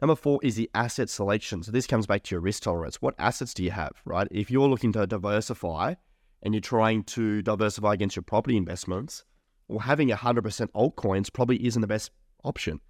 Number 0.00 0.14
four 0.14 0.38
is 0.42 0.54
the 0.54 0.70
asset 0.74 1.10
selection. 1.10 1.62
So 1.62 1.72
this 1.72 1.86
comes 1.86 2.06
back 2.06 2.22
to 2.24 2.34
your 2.34 2.40
risk 2.40 2.62
tolerance. 2.62 3.02
What 3.02 3.14
assets 3.18 3.52
do 3.52 3.64
you 3.64 3.72
have, 3.72 3.92
right? 4.04 4.28
If 4.30 4.50
you're 4.50 4.68
looking 4.68 4.92
to 4.92 5.06
diversify 5.06 5.94
and 6.42 6.54
you're 6.54 6.60
trying 6.60 7.02
to 7.04 7.42
diversify 7.42 7.94
against 7.94 8.14
your 8.14 8.22
property 8.22 8.56
investments, 8.56 9.24
well, 9.66 9.80
having 9.80 10.08
100% 10.08 10.68
altcoins 10.72 11.32
probably 11.32 11.66
isn't 11.66 11.80
the 11.80 11.88
best 11.88 12.12
option. 12.44 12.80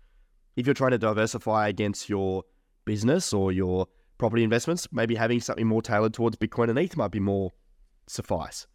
If 0.57 0.67
you're 0.67 0.75
trying 0.75 0.91
to 0.91 0.99
diversify 0.99 1.69
against 1.69 2.09
your 2.09 2.45
business 2.85 3.33
or 3.33 3.53
your 3.53 3.87
property 4.19 4.45
investments, 4.45 4.89
maybe 4.93 5.15
having 5.15 5.41
something 5.41 5.67
more 5.67 5.81
tailored 5.83 6.13
towards 6.13 6.37
Bitcoin 6.37 6.69
and 6.69 6.79
ETH 6.79 6.97
might 6.97 7.11
be 7.11 7.21
more 7.21 7.53
suffice. 8.07 8.67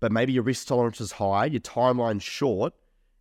But 0.00 0.12
maybe 0.12 0.32
your 0.32 0.42
risk 0.42 0.66
tolerance 0.66 1.00
is 1.00 1.12
high, 1.12 1.46
your 1.46 1.60
timeline's 1.60 2.22
short, 2.22 2.74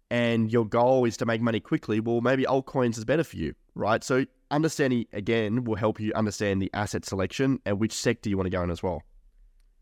and 0.10 0.52
your 0.52 0.66
goal 0.66 1.06
is 1.06 1.18
to 1.18 1.26
make 1.26 1.42
money 1.42 1.60
quickly. 1.60 2.00
Well, 2.00 2.22
maybe 2.22 2.44
altcoins 2.44 2.98
is 2.98 3.06
better 3.06 3.24
for 3.24 3.38
you, 3.38 3.54
right? 3.76 4.04
So 4.04 4.26
understanding 4.52 5.06
again 5.14 5.64
will 5.64 5.76
help 5.76 6.00
you 6.00 6.12
understand 6.14 6.62
the 6.62 6.70
asset 6.74 7.06
selection 7.06 7.60
and 7.66 7.80
which 7.80 7.94
sector 7.94 8.30
you 8.30 8.38
want 8.38 8.48
to 8.48 8.52
go 8.52 8.64
in 8.64 8.72
as 8.72 8.84
well. 8.84 9.04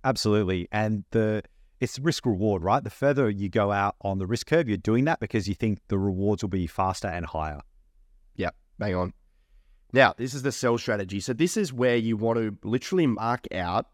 Absolutely. 0.04 0.68
And 0.72 1.04
the 1.12 1.44
it's 1.80 2.00
risk 2.00 2.25
reward, 2.25 2.64
right? 2.64 2.84
The 2.84 2.90
further 2.90 3.30
you 3.30 3.50
go 3.50 3.72
out 3.72 3.96
on 4.02 4.18
the 4.18 4.25
risk 4.25 4.48
curve, 4.48 4.68
you're 4.68 4.78
doing 4.78 5.06
that 5.06 5.19
because 5.19 5.48
you 5.48 5.54
think 5.54 5.80
the 5.90 6.00
rewards 6.00 6.44
will 6.44 6.50
be 6.50 6.68
faster 6.68 7.08
and 7.08 7.25
higher. 7.25 7.62
Yeah, 8.36 8.50
bang 8.80 8.96
on. 8.96 9.14
Now, 9.94 10.14
this 10.18 10.34
is 10.34 10.42
the 10.42 10.52
sell 10.52 10.78
strategy. 10.78 11.20
So 11.20 11.34
this 11.34 11.56
is 11.56 11.72
where 11.72 11.96
you 11.96 12.18
want 12.18 12.40
to 12.40 12.58
literally 12.68 13.08
mark 13.08 13.46
out 13.54 13.88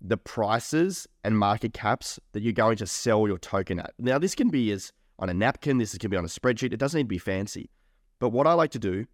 the 0.00 0.16
prices 0.16 1.06
and 1.24 1.38
market 1.38 1.72
caps 1.72 2.18
that 2.32 2.42
you're 2.42 2.52
going 2.52 2.76
to 2.78 2.86
sell 2.86 3.26
your 3.26 3.38
token 3.38 3.78
at. 3.78 3.92
Now, 3.98 4.18
this 4.18 4.34
can 4.34 4.48
be 4.48 4.72
as 4.72 4.92
on 5.18 5.28
a 5.28 5.34
napkin, 5.34 5.78
this 5.78 5.96
can 5.96 6.10
be 6.10 6.16
on 6.16 6.24
a 6.24 6.28
spreadsheet. 6.28 6.72
It 6.72 6.78
doesn't 6.78 6.98
need 6.98 7.04
to 7.04 7.08
be 7.08 7.18
fancy. 7.18 7.70
But 8.18 8.30
what 8.30 8.46
I 8.46 8.52
like 8.54 8.70
to 8.72 8.78
do 8.78 9.06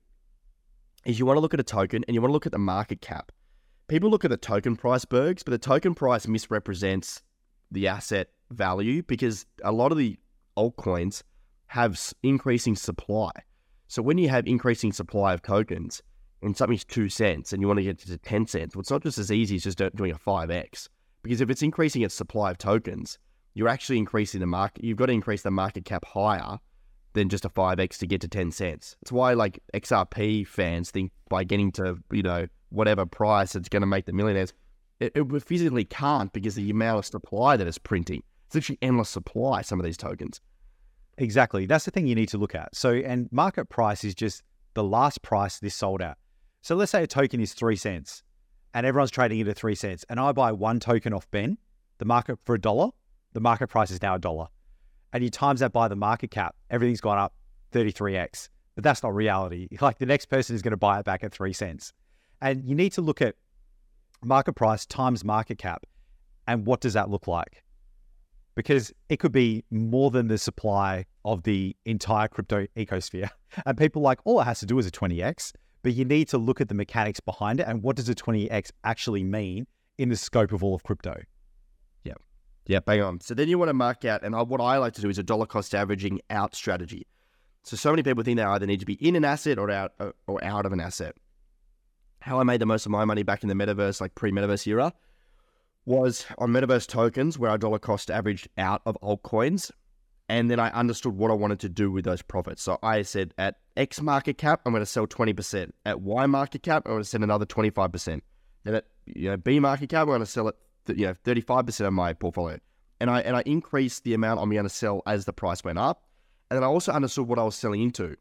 is 1.05 1.19
you 1.19 1.27
want 1.27 1.37
to 1.37 1.41
look 1.41 1.55
at 1.55 1.61
a 1.61 1.65
token 1.65 2.05
and 2.07 2.15
you 2.15 2.21
want 2.21 2.31
to 2.31 2.35
look 2.35 2.47
at 2.47 2.53
the 2.53 2.59
market 2.59 3.01
cap. 3.01 3.33
People 3.89 4.11
look 4.11 4.25
at 4.25 4.31
the 4.31 4.37
token 4.37 4.77
price 4.77 5.05
bergs, 5.05 5.43
but 5.43 5.51
the 5.51 5.59
token 5.59 5.95
price 5.95 6.27
misrepresents 6.27 7.23
the 7.71 7.89
asset 7.89 8.29
value 8.51 9.03
because 9.03 9.47
a 9.65 9.73
lot 9.73 9.93
of 9.93 9.99
the 9.99 10.19
altcoins 10.57 11.23
have 11.67 11.99
increasing 12.23 12.77
supply. 12.77 13.31
So 13.89 14.03
when 14.03 14.19
you 14.19 14.29
have 14.29 14.47
increasing 14.47 14.93
supply 14.93 15.35
of 15.35 15.43
tokens 15.43 16.03
and 16.43 16.57
something's 16.57 16.85
two 16.85 17.09
cents 17.09 17.53
and 17.53 17.61
you 17.61 17.67
want 17.67 17.79
to 17.79 17.85
get 17.85 17.99
to 17.99 18.19
10 18.19 18.47
cents, 18.47 18.75
well, 18.75 18.81
it's 18.81 18.91
not 18.91 19.03
just 19.03 19.19
as 19.19 19.31
easy 19.33 19.57
as 19.57 19.65
just 19.65 19.79
doing 19.79 20.13
a 20.13 20.19
5x. 20.19 20.89
Because 21.23 21.41
if 21.41 21.51
it's 21.51 21.63
increasing 21.63 22.03
its 22.03 22.15
supply 22.15 22.51
of 22.51 22.59
tokens, 22.59 23.19
you're 23.55 23.69
actually 23.69 23.99
increasing 23.99 24.41
the 24.41 24.47
market. 24.47 24.85
You've 24.85 24.99
got 24.99 25.07
to 25.07 25.13
increase 25.13 25.43
the 25.43 25.51
market 25.51 25.85
cap 25.85 26.05
higher 26.05 26.59
than 27.15 27.29
just 27.29 27.45
a 27.45 27.49
5x 27.49 27.99
to 27.99 28.07
get 28.07 28.21
to 28.23 28.29
10 28.29 28.53
cents. 28.53 28.97
It's 29.03 29.13
why 29.13 29.35
like 29.35 29.63
XRP 29.75 30.47
fans 30.47 30.91
think 30.91 31.13
by 31.29 31.45
getting 31.45 31.73
to, 31.73 31.99
you 32.11 32.23
know, 32.23 32.47
whatever 32.71 33.05
price 33.05 33.55
it's 33.55 33.69
going 33.69 33.83
to 33.83 33.87
make 33.87 34.07
the 34.07 34.13
millionaires. 34.13 34.53
It, 35.01 35.13
it 35.15 35.43
physically 35.43 35.85
can't 35.85 36.33
because 36.33 36.55
the 36.55 36.71
amount 36.71 37.01
of 37.01 37.07
supply 37.07 37.57
that 37.57 37.67
it's 37.67 37.79
printing. 37.79 38.23
It's 38.47 38.55
literally 38.55 38.79
endless 38.83 39.11
supply, 39.11 39.63
some 39.63 39.79
of 39.81 39.85
these 39.85 39.97
tokens. 39.97 40.41
Exactly. 41.19 41.67
That's 41.67 41.85
the 41.85 41.91
thing 41.91 42.07
you 42.07 42.15
need 42.15 42.29
to 42.31 42.39
look 42.39 42.55
at. 42.55 42.75
So, 42.75 42.93
and 42.93 43.29
market 43.31 43.69
price 43.69 44.05
is 44.05 44.15
just 44.15 44.43
the 44.75 44.85
last 44.85 45.23
price 45.23 45.59
this 45.59 45.75
sold 45.75 46.01
at. 46.01 46.17
So 46.63 46.77
let's 46.77 46.93
say 46.93 47.03
a 47.03 47.07
token 47.07 47.41
is 47.41 47.53
three 47.53 47.77
cents 47.77 48.23
and 48.73 48.87
everyone's 48.87 49.11
trading 49.11 49.41
it 49.41 49.49
at 49.49 49.57
three 49.57 49.75
cents 49.75 50.05
and 50.09 50.19
I 50.19 50.33
buy 50.33 50.53
one 50.53 50.81
token 50.81 51.13
off 51.13 51.31
Ben, 51.31 51.59
the 51.99 52.05
market 52.05 52.39
for 52.45 52.55
a 52.55 52.61
dollar, 52.61 52.91
the 53.33 53.41
market 53.41 53.69
price 53.69 53.91
is 53.91 54.01
now 54.01 54.15
a 54.15 54.19
dollar 54.19 54.47
and 55.13 55.23
you 55.23 55.31
times 55.31 55.61
that 55.61 55.73
by 55.73 55.89
the 55.89 55.97
market 55.97 56.31
cap, 56.31 56.55
everything's 56.71 57.01
gone 57.01 57.19
up 57.19 57.35
33x. 57.73 58.49
But 58.75 58.85
that's 58.85 59.03
not 59.03 59.15
reality. 59.15 59.69
Like 59.81 59.99
the 59.99 60.07
next 60.07 60.27
person 60.27 60.57
is 60.57 60.63
going 60.63 60.73
to 60.73 60.79
buy 60.79 60.99
it 60.99 61.05
back 61.05 61.23
at 61.23 61.33
three 61.33 61.53
cents. 61.53 61.93
And 62.41 62.65
you 62.65 62.75
need 62.75 62.93
to 62.93 63.03
look 63.03 63.21
at 63.21 63.35
market 64.25 64.55
price 64.55 64.87
times 64.87 65.25
market 65.25 65.59
cap. 65.59 65.85
And 66.47 66.67
what 66.67 66.81
does 66.81 66.95
that 66.95 67.11
look 67.11 67.27
like? 67.27 67.63
Because 68.55 68.93
it 69.09 69.19
could 69.19 69.33
be 69.33 69.65
more 69.71 70.11
than 70.11 70.29
the 70.29 70.39
supply 70.39 71.07
of 71.25 71.43
the 71.43 71.77
entire 71.85 72.29
crypto 72.29 72.67
ecosphere. 72.77 73.31
And 73.67 73.77
people 73.77 74.01
like, 74.01 74.19
all 74.25 74.41
it 74.41 74.45
has 74.45 74.61
to 74.61 74.67
do 74.67 74.79
is 74.79 74.87
a 74.87 74.91
20x. 74.91 75.53
But 75.83 75.93
you 75.93 76.07
need 76.07 76.27
to 76.29 76.39
look 76.39 76.63
at 76.63 76.69
the 76.69 76.75
mechanics 76.75 77.21
behind 77.21 77.61
it 77.61 77.65
and 77.69 77.83
what 77.83 77.97
does 77.97 78.09
a 78.09 78.15
20x 78.15 78.71
actually 78.83 79.23
mean 79.25 79.67
in 79.99 80.09
the 80.09 80.17
scope 80.17 80.53
of 80.53 80.65
all 80.65 80.75
of 80.75 80.83
crypto. 80.85 81.21
Yeah, 82.67 82.81
bang 82.81 83.03
on. 83.03 83.21
So 83.21 83.35
then 83.35 83.49
you 83.49 83.59
want 83.59 83.71
to 83.71 83.75
mark 83.75 84.05
out, 84.05 84.23
and 84.23 84.35
what 84.49 84.61
I 84.61 84.79
like 84.79 84.93
to 84.95 85.01
do 85.01 85.09
is 85.09 85.19
a 85.19 85.23
dollar 85.23 85.47
cost 85.47 85.75
averaging 85.75 86.21
out 86.31 86.55
strategy. 86.55 87.07
So 87.65 87.77
so 87.77 87.91
many 87.91 88.03
people 88.03 88.23
think 88.23 88.37
they 88.39 88.43
either 88.43 88.67
need 88.67 88.81
to 88.81 88.87
be 88.87 88.95
in 88.95 89.17
an 89.17 89.25
asset 89.25 89.59
or 89.59 89.71
out 89.71 89.93
or 90.27 90.45
out 90.45 90.67
of 90.67 90.73
an 90.73 90.81
asset. 90.81 91.15
How 92.21 92.39
I 92.39 92.45
made 92.45 92.61
the 92.61 92.67
most 92.67 92.87
of 92.87 92.93
my 92.93 93.05
money 93.05 93.25
back 93.25 93.43
in 93.43 93.49
the 93.49 93.55
metaverse, 93.55 94.01
like 94.01 94.15
pre-metaverse 94.15 94.67
era, 94.67 94.93
was 95.85 96.25
on 96.39 96.51
metaverse 96.51 96.87
tokens 96.87 97.39
where 97.39 97.51
I 97.51 97.57
dollar 97.57 97.81
cost 97.81 98.11
averaged 98.11 98.49
out 98.57 98.83
of 98.87 98.97
altcoins, 99.03 99.73
and 100.29 100.51
then 100.51 100.61
I 100.61 100.71
understood 100.71 101.17
what 101.17 101.31
I 101.33 101.35
wanted 101.35 101.59
to 101.61 101.69
do 101.69 101.91
with 101.91 102.05
those 102.05 102.23
profits. 102.23 102.63
So 102.63 102.79
I 102.83 103.03
said 103.03 103.35
at 103.39 103.57
X 103.77 104.01
market 104.01 104.39
cap, 104.39 104.61
I'm 104.65 104.73
going 104.73 104.83
to 104.83 104.87
sell 104.87 105.07
20%. 105.07 105.73
At 105.85 106.01
Y 106.01 106.27
market 106.27 106.63
cap, 106.63 106.85
I'm 106.87 106.93
going 106.93 107.03
to 107.03 107.09
sell 107.09 107.23
another 107.23 107.47
25%. 107.47 108.21
Then 108.65 108.75
at 108.77 108.85
you 109.07 109.31
know 109.31 109.37
B 109.37 109.59
market 109.59 109.89
cap, 109.89 110.03
I'm 110.03 110.09
going 110.09 110.21
to 110.21 110.27
sell 110.27 110.47
it 110.49 110.57
you 110.87 111.07
know, 111.07 111.15
35% 111.15 111.87
of 111.87 111.93
my 111.93 112.13
portfolio. 112.13 112.59
And 113.01 113.11
I 113.11 113.21
and 113.23 113.37
I 113.37 113.43
increased 113.47 114.05
the 114.05 114.15
amount 114.15 114.41
I'm 114.41 114.51
going 114.51 114.63
to 114.63 114.69
sell 114.69 115.03
as 115.07 115.25
the 115.25 115.33
price 115.33 115.65
went 115.65 115.79
up. 115.79 116.05
And 116.51 116.57
then 116.57 116.65
I 116.65 116.67
also 116.67 116.93
understood 116.93 117.27
what 117.27 117.39
I 117.39 117.45
was 117.45 117.57
selling 117.57 117.83
into. 117.83 118.17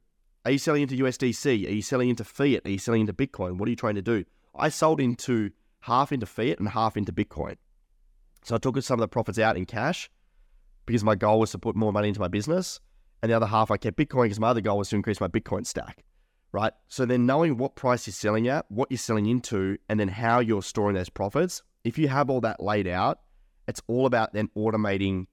Are 0.45 0.51
you 0.51 0.57
selling 0.57 0.81
into 0.81 0.95
USDC? 1.03 1.67
Are 1.67 1.71
you 1.71 1.81
selling 1.81 2.09
into 2.09 2.23
fiat? 2.23 2.61
Are 2.65 2.71
you 2.71 2.79
selling 2.79 3.01
into 3.01 3.13
Bitcoin? 3.13 3.57
What 3.57 3.67
are 3.67 3.69
you 3.69 3.75
trying 3.75 3.95
to 3.95 4.01
do? 4.01 4.25
I 4.55 4.69
sold 4.69 4.99
into 4.99 5.51
half 5.81 6.11
into 6.11 6.25
fiat 6.25 6.59
and 6.59 6.67
half 6.69 6.97
into 6.97 7.11
Bitcoin. 7.11 7.57
So 8.43 8.55
I 8.55 8.57
took 8.57 8.81
some 8.81 8.95
of 8.95 9.01
the 9.01 9.07
profits 9.07 9.37
out 9.37 9.55
in 9.55 9.65
cash 9.65 10.09
because 10.85 11.03
my 11.03 11.15
goal 11.15 11.39
was 11.39 11.51
to 11.51 11.59
put 11.59 11.75
more 11.75 11.93
money 11.93 12.07
into 12.07 12.19
my 12.19 12.27
business. 12.27 12.79
And 13.21 13.31
the 13.31 13.35
other 13.35 13.45
half 13.45 13.69
I 13.69 13.77
kept 13.77 13.97
Bitcoin 13.97 14.23
because 14.23 14.39
my 14.39 14.49
other 14.49 14.61
goal 14.61 14.79
was 14.79 14.89
to 14.89 14.95
increase 14.95 15.21
my 15.21 15.27
Bitcoin 15.27 15.65
stack. 15.65 16.03
Right. 16.53 16.73
So 16.87 17.05
then 17.05 17.25
knowing 17.25 17.57
what 17.57 17.75
price 17.75 18.07
you're 18.07 18.13
selling 18.13 18.47
at, 18.47 18.69
what 18.69 18.89
you're 18.89 18.97
selling 18.97 19.27
into, 19.27 19.77
and 19.89 19.99
then 19.99 20.07
how 20.07 20.39
you're 20.39 20.63
storing 20.63 20.95
those 20.95 21.09
profits 21.09 21.61
if 21.83 21.97
you 21.97 22.07
have 22.07 22.29
all 22.29 22.41
that 22.41 22.61
laid 22.61 22.87
out, 22.87 23.19
it's 23.67 23.81
all 23.87 24.05
about 24.05 24.33
then 24.33 24.49
automating 24.57 25.27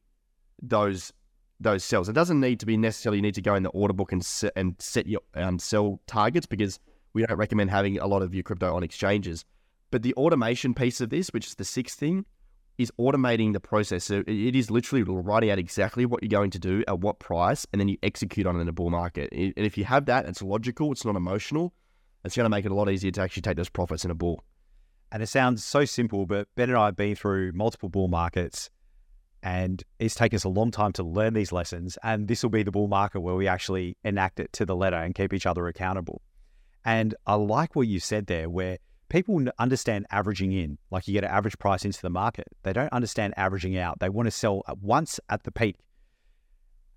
those 0.62 1.12
those 1.60 1.84
sells. 1.84 2.08
It 2.08 2.12
doesn't 2.12 2.40
need 2.40 2.60
to 2.60 2.66
be 2.66 2.76
necessarily 2.76 3.18
you 3.18 3.22
need 3.22 3.34
to 3.34 3.42
go 3.42 3.54
in 3.54 3.64
the 3.64 3.70
order 3.70 3.92
book 3.92 4.12
and 4.12 4.24
set, 4.24 4.52
and 4.54 4.76
set 4.78 5.06
your 5.06 5.20
um, 5.34 5.58
sell 5.58 6.00
targets 6.06 6.46
because 6.46 6.78
we 7.14 7.26
don't 7.26 7.36
recommend 7.36 7.70
having 7.70 7.98
a 7.98 8.06
lot 8.06 8.22
of 8.22 8.34
your 8.34 8.44
crypto 8.44 8.74
on 8.74 8.82
exchanges. 8.82 9.44
But 9.90 10.02
the 10.02 10.14
automation 10.14 10.74
piece 10.74 11.00
of 11.00 11.10
this, 11.10 11.28
which 11.28 11.46
is 11.46 11.54
the 11.56 11.64
sixth 11.64 11.98
thing, 11.98 12.26
is 12.76 12.92
automating 13.00 13.52
the 13.52 13.60
process. 13.60 14.04
So 14.04 14.22
it 14.26 14.54
is 14.54 14.70
literally 14.70 15.02
writing 15.02 15.50
out 15.50 15.58
exactly 15.58 16.06
what 16.06 16.22
you're 16.22 16.28
going 16.28 16.50
to 16.50 16.58
do 16.58 16.84
at 16.86 17.00
what 17.00 17.18
price, 17.18 17.66
and 17.72 17.80
then 17.80 17.88
you 17.88 17.96
execute 18.02 18.46
on 18.46 18.56
it 18.56 18.60
in 18.60 18.68
a 18.68 18.72
bull 18.72 18.90
market. 18.90 19.32
And 19.32 19.52
if 19.56 19.76
you 19.76 19.84
have 19.84 20.06
that, 20.06 20.26
it's 20.26 20.42
logical, 20.42 20.92
it's 20.92 21.04
not 21.04 21.16
emotional. 21.16 21.74
It's 22.24 22.36
going 22.36 22.44
to 22.44 22.50
make 22.50 22.64
it 22.64 22.70
a 22.70 22.74
lot 22.74 22.90
easier 22.90 23.10
to 23.12 23.20
actually 23.20 23.42
take 23.42 23.56
those 23.56 23.68
profits 23.68 24.04
in 24.04 24.10
a 24.10 24.14
bull. 24.14 24.44
And 25.10 25.22
it 25.22 25.28
sounds 25.28 25.64
so 25.64 25.84
simple, 25.84 26.26
but 26.26 26.48
Ben 26.54 26.68
and 26.68 26.78
I 26.78 26.86
have 26.86 26.96
been 26.96 27.16
through 27.16 27.52
multiple 27.52 27.88
bull 27.88 28.08
markets, 28.08 28.68
and 29.42 29.82
it's 29.98 30.14
taken 30.14 30.36
us 30.36 30.44
a 30.44 30.48
long 30.48 30.70
time 30.70 30.92
to 30.94 31.02
learn 31.02 31.32
these 31.32 31.52
lessons. 31.52 31.96
And 32.02 32.28
this 32.28 32.42
will 32.42 32.50
be 32.50 32.62
the 32.62 32.70
bull 32.70 32.88
market 32.88 33.20
where 33.20 33.34
we 33.34 33.48
actually 33.48 33.96
enact 34.04 34.38
it 34.40 34.52
to 34.54 34.66
the 34.66 34.76
letter 34.76 34.96
and 34.96 35.14
keep 35.14 35.32
each 35.32 35.46
other 35.46 35.66
accountable. 35.66 36.20
And 36.84 37.14
I 37.26 37.34
like 37.34 37.74
what 37.74 37.86
you 37.86 38.00
said 38.00 38.26
there, 38.26 38.50
where 38.50 38.78
people 39.08 39.42
understand 39.58 40.06
averaging 40.10 40.52
in, 40.52 40.78
like 40.90 41.08
you 41.08 41.14
get 41.14 41.24
an 41.24 41.30
average 41.30 41.58
price 41.58 41.84
into 41.84 42.02
the 42.02 42.10
market. 42.10 42.48
They 42.62 42.72
don't 42.72 42.92
understand 42.92 43.34
averaging 43.36 43.78
out. 43.78 44.00
They 44.00 44.08
want 44.08 44.26
to 44.26 44.30
sell 44.30 44.62
at 44.68 44.78
once 44.78 45.20
at 45.28 45.44
the 45.44 45.52
peak. 45.52 45.76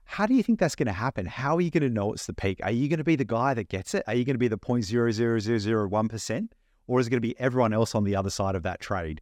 How 0.03 0.25
do 0.25 0.33
you 0.33 0.43
think 0.43 0.59
that's 0.59 0.75
going 0.75 0.87
to 0.87 0.93
happen? 0.93 1.25
How 1.25 1.55
are 1.55 1.61
you 1.61 1.71
going 1.71 1.83
to 1.83 1.89
know 1.89 2.11
it's 2.11 2.25
the 2.25 2.33
peak? 2.33 2.59
Are 2.63 2.71
you 2.71 2.89
going 2.89 2.97
to 2.97 3.05
be 3.05 3.15
the 3.15 3.23
guy 3.23 3.53
that 3.53 3.69
gets 3.69 3.93
it? 3.93 4.03
Are 4.07 4.13
you 4.13 4.25
going 4.25 4.35
to 4.35 4.39
be 4.39 4.49
the 4.49 4.57
0.00001%? 4.57 6.49
Or 6.88 7.00
is 7.00 7.07
it 7.07 7.09
going 7.09 7.21
to 7.21 7.27
be 7.27 7.39
everyone 7.39 7.73
else 7.73 7.95
on 7.95 8.03
the 8.03 8.15
other 8.15 8.29
side 8.29 8.55
of 8.55 8.63
that 8.63 8.79
trade? 8.79 9.21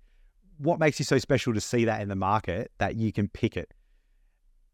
What 0.58 0.80
makes 0.80 1.00
you 1.00 1.06
so 1.06 1.18
special 1.18 1.54
to 1.54 1.62
see 1.62 1.86
that 1.86 2.02
in 2.02 2.10
the 2.10 2.16
market 2.16 2.72
that 2.80 2.96
you 2.96 3.12
can 3.12 3.28
pick 3.30 3.56
it? 3.56 3.74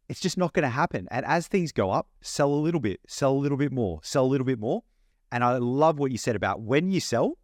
It's 0.07 0.19
just 0.19 0.37
not 0.37 0.53
going 0.53 0.63
to 0.63 0.69
happen. 0.69 1.07
And 1.11 1.25
as 1.25 1.47
things 1.47 1.71
go 1.71 1.91
up, 1.91 2.07
sell 2.21 2.53
a 2.53 2.55
little 2.55 2.79
bit, 2.79 2.99
sell 3.07 3.31
a 3.31 3.39
little 3.39 3.57
bit 3.57 3.71
more, 3.71 3.99
sell 4.03 4.23
a 4.23 4.27
little 4.27 4.45
bit 4.45 4.59
more. 4.59 4.83
And 5.31 5.43
I 5.43 5.57
love 5.57 5.99
what 5.99 6.11
you 6.11 6.17
said 6.17 6.35
about 6.35 6.61
when 6.61 6.91
you 6.91 6.99
sell, 6.99 7.37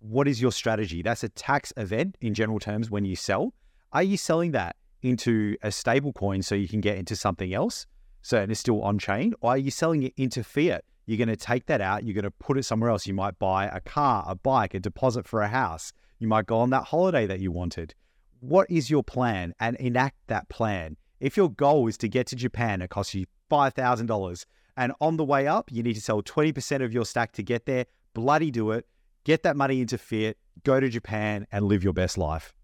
what 0.00 0.28
is 0.28 0.40
your 0.40 0.52
strategy? 0.52 1.02
That's 1.02 1.24
a 1.24 1.28
tax 1.28 1.72
event 1.76 2.16
in 2.20 2.34
general 2.34 2.58
terms 2.58 2.90
when 2.90 3.04
you 3.04 3.16
sell. 3.16 3.54
Are 3.92 4.02
you 4.02 4.16
selling 4.16 4.52
that 4.52 4.76
into 5.02 5.56
a 5.62 5.72
stable 5.72 6.12
coin 6.12 6.42
so 6.42 6.54
you 6.54 6.68
can 6.68 6.80
get 6.80 6.98
into 6.98 7.16
something 7.16 7.54
else? 7.54 7.86
So 8.22 8.40
it's 8.40 8.60
still 8.60 8.82
on 8.82 8.98
chain, 8.98 9.32
or 9.40 9.52
are 9.52 9.58
you 9.58 9.70
selling 9.70 10.02
it 10.02 10.12
into 10.16 10.42
fiat? 10.42 10.84
You're 11.08 11.18
going 11.18 11.28
to 11.28 11.36
take 11.36 11.66
that 11.66 11.80
out, 11.80 12.04
you're 12.04 12.14
going 12.14 12.24
to 12.24 12.30
put 12.30 12.58
it 12.58 12.64
somewhere 12.64 12.90
else. 12.90 13.06
You 13.06 13.14
might 13.14 13.38
buy 13.38 13.66
a 13.66 13.80
car, 13.80 14.24
a 14.28 14.34
bike, 14.34 14.74
a 14.74 14.78
deposit 14.78 15.26
for 15.26 15.40
a 15.40 15.48
house. 15.48 15.92
You 16.18 16.28
might 16.28 16.46
go 16.46 16.58
on 16.58 16.70
that 16.70 16.84
holiday 16.84 17.26
that 17.26 17.40
you 17.40 17.50
wanted. 17.50 17.94
What 18.40 18.70
is 18.70 18.90
your 18.90 19.02
plan 19.02 19.54
and 19.58 19.74
enact 19.76 20.18
that 20.26 20.48
plan? 20.48 20.96
If 21.18 21.36
your 21.36 21.50
goal 21.50 21.88
is 21.88 21.96
to 21.98 22.08
get 22.08 22.26
to 22.28 22.36
Japan, 22.36 22.82
it 22.82 22.90
costs 22.90 23.14
you 23.14 23.24
$5,000. 23.50 24.44
And 24.76 24.92
on 25.00 25.16
the 25.16 25.24
way 25.24 25.46
up, 25.46 25.72
you 25.72 25.82
need 25.82 25.94
to 25.94 26.00
sell 26.00 26.22
20% 26.22 26.84
of 26.84 26.92
your 26.92 27.04
stack 27.04 27.32
to 27.32 27.42
get 27.42 27.66
there. 27.66 27.86
Bloody 28.14 28.50
do 28.50 28.70
it 28.72 28.86
get 29.28 29.42
that 29.42 29.56
money 29.56 29.82
into 29.82 29.98
fiat, 29.98 30.38
go 30.64 30.80
to 30.80 30.88
Japan 30.88 31.46
and 31.52 31.66
live 31.66 31.84
your 31.84 31.92
best 31.92 32.16
life. 32.16 32.54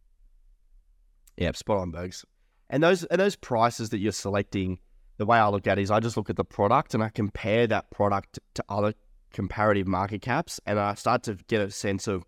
Yeah, 1.37 1.53
spot 1.53 1.77
on, 1.77 1.91
Bergs. 1.91 2.25
And 2.71 2.83
those 2.83 3.05
and 3.05 3.21
those 3.21 3.37
prices 3.37 3.91
that 3.91 3.99
you're 3.99 4.13
selecting, 4.13 4.79
the 5.17 5.27
way 5.27 5.39
I 5.39 5.49
look 5.49 5.67
at 5.67 5.79
it 5.79 5.83
is 5.83 5.91
I 5.91 6.01
just 6.01 6.17
look 6.17 6.31
at 6.31 6.37
the 6.37 6.45
product 6.45 6.95
and 6.95 7.03
I 7.03 7.09
compare 7.09 7.67
that 7.67 7.91
product 7.91 8.39
to 8.55 8.65
other 8.69 8.95
comparative 9.33 9.87
market 9.87 10.23
caps 10.23 10.61
and 10.67 10.79
I 10.79 10.95
start 10.95 11.25
to 11.25 11.35
get 11.49 11.61
a 11.61 11.71
sense 11.71 12.07
of 12.07 12.25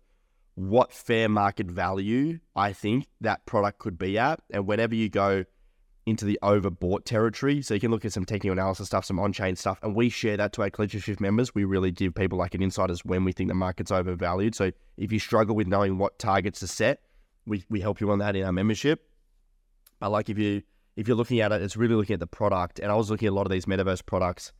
what 0.55 0.91
fair 0.91 1.29
market 1.29 1.69
value 1.69 2.39
I 2.55 2.73
think 2.73 3.07
that 3.21 3.45
product 3.45 3.79
could 3.79 3.97
be 3.97 4.17
at. 4.17 4.39
And 4.49 4.65
whenever 4.65 4.95
you 4.95 5.09
go 5.09 5.45
into 6.07 6.23
the 6.23 6.39
overbought 6.41 7.03
territory. 7.03 7.61
So 7.61 7.73
you 7.73 7.81
can 7.81 7.91
look 7.91 8.05
at 8.05 8.13
some 8.13 8.23
technical 8.23 8.53
analysis 8.53 8.87
stuff, 8.87 9.03
some 9.03 9.19
on-chain 9.19 9.57
stuff, 9.57 9.77
and 9.83 9.93
we 9.93 10.07
share 10.07 10.37
that 10.37 10.53
to 10.53 10.61
our 10.61 10.69
Collective 10.69 11.03
Shift 11.03 11.19
members. 11.19 11.53
We 11.53 11.65
really 11.65 11.91
give 11.91 12.15
people 12.15 12.37
like 12.37 12.55
an 12.55 12.63
insight 12.63 12.89
as 12.89 13.03
when 13.03 13.25
we 13.25 13.33
think 13.33 13.49
the 13.49 13.55
market's 13.55 13.91
overvalued. 13.91 14.55
So 14.55 14.71
if 14.95 15.11
you 15.11 15.19
struggle 15.19 15.53
with 15.53 15.67
knowing 15.67 15.97
what 15.97 16.17
targets 16.17 16.61
to 16.61 16.67
set, 16.67 17.01
we, 17.45 17.65
we 17.69 17.81
help 17.81 17.99
you 17.99 18.09
on 18.09 18.19
that 18.19 18.37
in 18.37 18.45
our 18.45 18.53
membership. 18.53 19.05
But 19.99 20.11
like 20.11 20.29
if 20.29 20.37
you 20.37 20.63
if 20.97 21.07
you're 21.07 21.15
looking 21.15 21.39
at 21.39 21.53
it, 21.53 21.61
it's 21.61 21.77
really 21.77 21.95
looking 21.95 22.15
at 22.15 22.19
the 22.19 22.27
product. 22.27 22.79
And 22.79 22.91
I 22.91 22.95
was 22.95 23.09
looking 23.09 23.27
at 23.27 23.31
a 23.31 23.35
lot 23.35 23.45
of 23.45 23.51
these 23.51 23.65
metaverse 23.65 24.05
products 24.05 24.51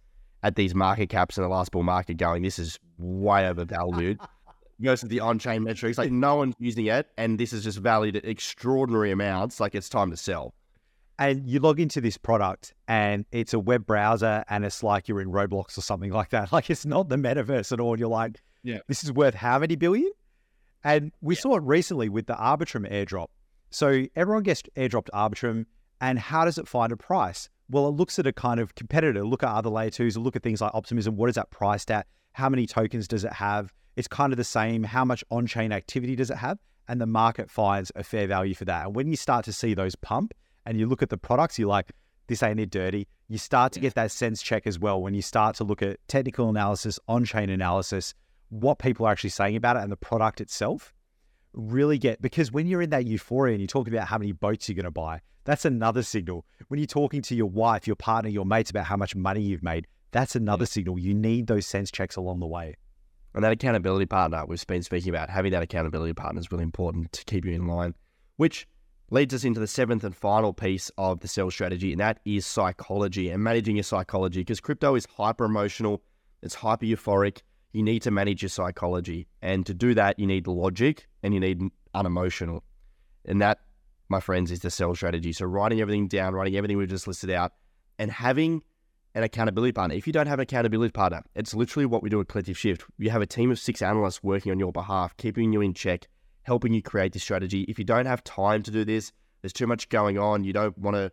at 0.43 0.55
these 0.55 0.73
market 0.73 1.09
caps 1.09 1.37
in 1.37 1.43
the 1.43 1.49
last 1.49 1.71
bull 1.71 1.83
market, 1.83 2.15
going, 2.15 2.43
this 2.43 2.59
is 2.59 2.79
way 2.97 3.47
overvalued. 3.47 4.19
goes 4.81 5.01
to 5.01 5.07
the 5.07 5.19
on-chain 5.19 5.63
metrics, 5.63 5.97
like 5.97 6.11
no 6.11 6.35
one's 6.35 6.53
using 6.59 6.85
it, 6.85 7.07
and 7.17 7.39
this 7.39 7.51
is 7.51 7.63
just 7.63 7.79
valued 7.79 8.15
at 8.15 8.23
extraordinary 8.23 9.11
amounts. 9.11 9.59
Like 9.59 9.73
it's 9.73 9.89
time 9.89 10.11
to 10.11 10.17
sell 10.17 10.53
and 11.19 11.47
you 11.49 11.59
log 11.59 11.79
into 11.79 11.99
this 12.01 12.17
product 12.17 12.73
and 12.87 13.25
it's 13.31 13.53
a 13.53 13.59
web 13.59 13.85
browser 13.85 14.43
and 14.49 14.63
it's 14.63 14.83
like 14.83 15.07
you're 15.07 15.21
in 15.21 15.29
Roblox 15.29 15.77
or 15.77 15.81
something 15.81 16.11
like 16.11 16.29
that. 16.29 16.51
Like 16.57 16.69
it's 16.69 16.85
not 16.85 17.09
the 17.09 17.17
metaverse 17.17 17.71
at 17.71 17.79
all. 17.79 17.93
And 17.93 17.99
you're 17.99 18.09
like, 18.09 18.41
yeah, 18.63 18.79
this 18.87 19.03
is 19.03 19.11
worth 19.11 19.33
how 19.35 19.59
many 19.59 19.75
billion? 19.75 20.11
And 20.83 21.11
we 21.21 21.35
yeah. 21.35 21.41
saw 21.41 21.57
it 21.57 21.63
recently 21.63 22.09
with 22.09 22.27
the 22.27 22.33
Arbitrum 22.33 22.89
airdrop. 22.91 23.27
So 23.69 24.05
everyone 24.15 24.43
gets 24.43 24.63
airdropped 24.75 25.09
Arbitrum, 25.13 25.65
and 26.01 26.19
how 26.19 26.45
does 26.45 26.57
it 26.57 26.67
find 26.67 26.91
a 26.91 26.97
price? 26.97 27.49
Well, 27.69 27.87
it 27.87 27.91
looks 27.91 28.17
at 28.19 28.27
a 28.27 28.33
kind 28.33 28.59
of 28.59 28.75
competitor, 28.75 29.25
look 29.25 29.43
at 29.43 29.49
other 29.49 29.69
layer 29.69 29.89
twos, 29.89 30.17
look 30.17 30.35
at 30.35 30.43
things 30.43 30.61
like 30.61 30.73
Optimism. 30.73 31.15
What 31.15 31.29
is 31.29 31.35
that 31.35 31.49
priced 31.51 31.91
at? 31.91 32.07
How 32.33 32.49
many 32.49 32.65
tokens 32.65 33.07
does 33.07 33.25
it 33.25 33.33
have? 33.33 33.73
It's 33.95 34.07
kind 34.07 34.31
of 34.31 34.37
the 34.37 34.43
same. 34.43 34.83
How 34.83 35.03
much 35.03 35.23
on 35.31 35.47
chain 35.47 35.71
activity 35.71 36.15
does 36.15 36.29
it 36.29 36.37
have? 36.37 36.59
And 36.87 37.01
the 37.01 37.05
market 37.07 37.49
finds 37.49 37.91
a 37.95 38.03
fair 38.03 38.27
value 38.27 38.53
for 38.53 38.65
that. 38.65 38.85
And 38.85 38.95
when 38.95 39.09
you 39.09 39.17
start 39.17 39.43
to 39.45 39.53
see 39.53 39.73
those 39.73 39.95
pump, 39.95 40.33
and 40.67 40.77
you 40.77 40.85
look 40.85 41.01
at 41.01 41.09
the 41.09 41.17
products, 41.17 41.57
you're 41.57 41.69
like, 41.69 41.93
this 42.27 42.43
ain't 42.43 42.59
it 42.59 42.69
dirty. 42.69 43.07
You 43.29 43.37
start 43.37 43.71
to 43.73 43.79
get 43.79 43.95
that 43.95 44.11
sense 44.11 44.41
check 44.41 44.67
as 44.67 44.77
well 44.77 45.01
when 45.01 45.13
you 45.13 45.21
start 45.21 45.55
to 45.55 45.63
look 45.63 45.81
at 45.81 45.97
technical 46.09 46.49
analysis, 46.49 46.99
on 47.07 47.23
chain 47.23 47.49
analysis, 47.49 48.13
what 48.49 48.77
people 48.77 49.05
are 49.05 49.11
actually 49.11 49.29
saying 49.29 49.55
about 49.55 49.77
it 49.77 49.83
and 49.83 49.91
the 49.91 49.97
product 49.97 50.41
itself. 50.41 50.93
Really 51.53 51.97
get 51.97 52.21
because 52.21 52.51
when 52.51 52.67
you're 52.67 52.81
in 52.81 52.91
that 52.91 53.05
euphoria 53.05 53.53
and 53.53 53.61
you're 53.61 53.67
talking 53.67 53.93
about 53.93 54.07
how 54.07 54.17
many 54.17 54.31
boats 54.31 54.67
you're 54.69 54.75
going 54.75 54.85
to 54.85 54.91
buy, 54.91 55.21
that's 55.43 55.65
another 55.65 56.03
signal. 56.03 56.45
When 56.67 56.79
you're 56.79 56.87
talking 56.87 57.21
to 57.23 57.35
your 57.35 57.47
wife, 57.47 57.87
your 57.87 57.95
partner, 57.95 58.29
your 58.29 58.45
mates 58.45 58.69
about 58.69 58.85
how 58.85 58.97
much 58.97 59.15
money 59.15 59.41
you've 59.41 59.63
made, 59.63 59.87
that's 60.11 60.35
another 60.35 60.63
yeah. 60.63 60.69
signal. 60.69 60.99
You 60.99 61.13
need 61.13 61.47
those 61.47 61.65
sense 61.65 61.89
checks 61.89 62.15
along 62.15 62.39
the 62.39 62.47
way. 62.47 62.75
And 63.33 63.43
that 63.43 63.51
accountability 63.51 64.07
partner 64.07 64.45
we've 64.45 64.65
been 64.67 64.83
speaking 64.83 65.09
about, 65.09 65.29
having 65.29 65.51
that 65.51 65.63
accountability 65.63 66.13
partner 66.13 66.39
is 66.39 66.51
really 66.51 66.63
important 66.63 67.11
to 67.13 67.23
keep 67.25 67.45
you 67.45 67.53
in 67.53 67.67
line, 67.67 67.93
which 68.37 68.67
leads 69.09 69.33
us 69.33 69.43
into 69.43 69.59
the 69.59 69.67
seventh 69.67 70.03
and 70.03 70.15
final 70.15 70.53
piece 70.53 70.91
of 70.97 71.19
the 71.19 71.27
sell 71.27 71.49
strategy, 71.49 71.91
and 71.91 71.99
that 71.99 72.19
is 72.25 72.45
psychology 72.45 73.29
and 73.29 73.43
managing 73.43 73.75
your 73.75 73.83
psychology. 73.83 74.41
Because 74.41 74.59
crypto 74.59 74.95
is 74.95 75.05
hyper 75.05 75.45
emotional, 75.45 76.01
it's 76.41 76.55
hyper 76.55 76.85
euphoric. 76.85 77.41
You 77.77 77.83
need 77.83 78.01
to 78.01 78.11
manage 78.11 78.41
your 78.41 78.49
psychology. 78.49 79.27
And 79.39 79.63
to 79.67 79.73
do 79.75 79.93
that, 79.93 80.17
you 80.17 80.25
need 80.25 80.47
logic 80.47 81.07
and 81.21 81.31
you 81.31 81.39
need 81.39 81.61
unemotional. 81.93 82.63
And 83.23 83.39
that, 83.39 83.59
my 84.09 84.19
friends, 84.19 84.49
is 84.49 84.61
the 84.61 84.71
sell 84.71 84.95
strategy. 84.95 85.31
So 85.31 85.45
writing 85.45 85.79
everything 85.79 86.07
down, 86.07 86.33
writing 86.33 86.55
everything 86.55 86.77
we've 86.77 86.89
just 86.89 87.07
listed 87.07 87.29
out, 87.29 87.51
and 87.99 88.09
having 88.09 88.63
an 89.13 89.21
accountability 89.21 89.73
partner. 89.73 89.93
If 89.95 90.07
you 90.07 90.13
don't 90.13 90.25
have 90.25 90.39
an 90.39 90.43
accountability 90.43 90.91
partner, 90.91 91.21
it's 91.35 91.53
literally 91.53 91.85
what 91.85 92.01
we 92.01 92.09
do 92.09 92.19
at 92.19 92.27
Collective 92.27 92.57
Shift. 92.57 92.83
You 92.97 93.11
have 93.11 93.21
a 93.21 93.27
team 93.27 93.51
of 93.51 93.59
six 93.59 93.83
analysts 93.83 94.23
working 94.23 94.51
on 94.51 94.57
your 94.57 94.71
behalf, 94.71 95.15
keeping 95.17 95.53
you 95.53 95.61
in 95.61 95.75
check, 95.75 96.07
helping 96.41 96.73
you 96.73 96.81
create 96.81 97.13
this 97.13 97.21
strategy. 97.21 97.61
If 97.67 97.77
you 97.77 97.85
don't 97.85 98.07
have 98.07 98.23
time 98.23 98.63
to 98.63 98.71
do 98.71 98.85
this, 98.85 99.11
there's 99.43 99.53
too 99.53 99.67
much 99.67 99.89
going 99.89 100.17
on, 100.17 100.43
you 100.43 100.51
don't 100.51 100.75
want 100.79 100.95
to 100.95 101.11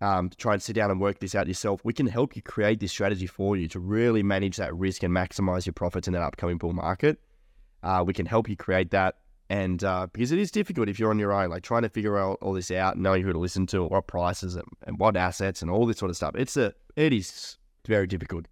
um, 0.00 0.30
try 0.36 0.52
and 0.52 0.62
sit 0.62 0.74
down 0.74 0.90
and 0.90 1.00
work 1.00 1.18
this 1.18 1.34
out 1.34 1.48
yourself, 1.48 1.80
we 1.84 1.92
can 1.92 2.06
help 2.06 2.36
you 2.36 2.42
create 2.42 2.80
this 2.80 2.92
strategy 2.92 3.26
for 3.26 3.56
you 3.56 3.68
to 3.68 3.80
really 3.80 4.22
manage 4.22 4.56
that 4.56 4.74
risk 4.74 5.02
and 5.02 5.14
maximize 5.14 5.66
your 5.66 5.72
profits 5.72 6.06
in 6.06 6.14
that 6.14 6.22
upcoming 6.22 6.58
bull 6.58 6.72
market. 6.72 7.20
Uh, 7.82 8.04
we 8.06 8.12
can 8.12 8.26
help 8.26 8.48
you 8.48 8.56
create 8.56 8.90
that. 8.90 9.16
And 9.50 9.82
uh, 9.82 10.08
because 10.12 10.30
it 10.30 10.38
is 10.38 10.50
difficult 10.50 10.88
if 10.88 10.98
you're 10.98 11.10
on 11.10 11.18
your 11.18 11.32
own, 11.32 11.48
like 11.50 11.62
trying 11.62 11.82
to 11.82 11.88
figure 11.88 12.18
out 12.18 12.38
all 12.42 12.52
this 12.52 12.70
out, 12.70 12.98
knowing 12.98 13.22
who 13.22 13.32
to 13.32 13.38
listen 13.38 13.66
to, 13.68 13.84
what 13.84 14.06
prices 14.06 14.56
and, 14.56 14.66
and 14.86 14.98
what 14.98 15.16
assets 15.16 15.62
and 15.62 15.70
all 15.70 15.86
this 15.86 15.96
sort 15.96 16.10
of 16.10 16.16
stuff. 16.16 16.34
It's 16.36 16.56
a, 16.56 16.74
it 16.96 17.12
is 17.12 17.56
very 17.86 18.06
difficult. 18.06 18.46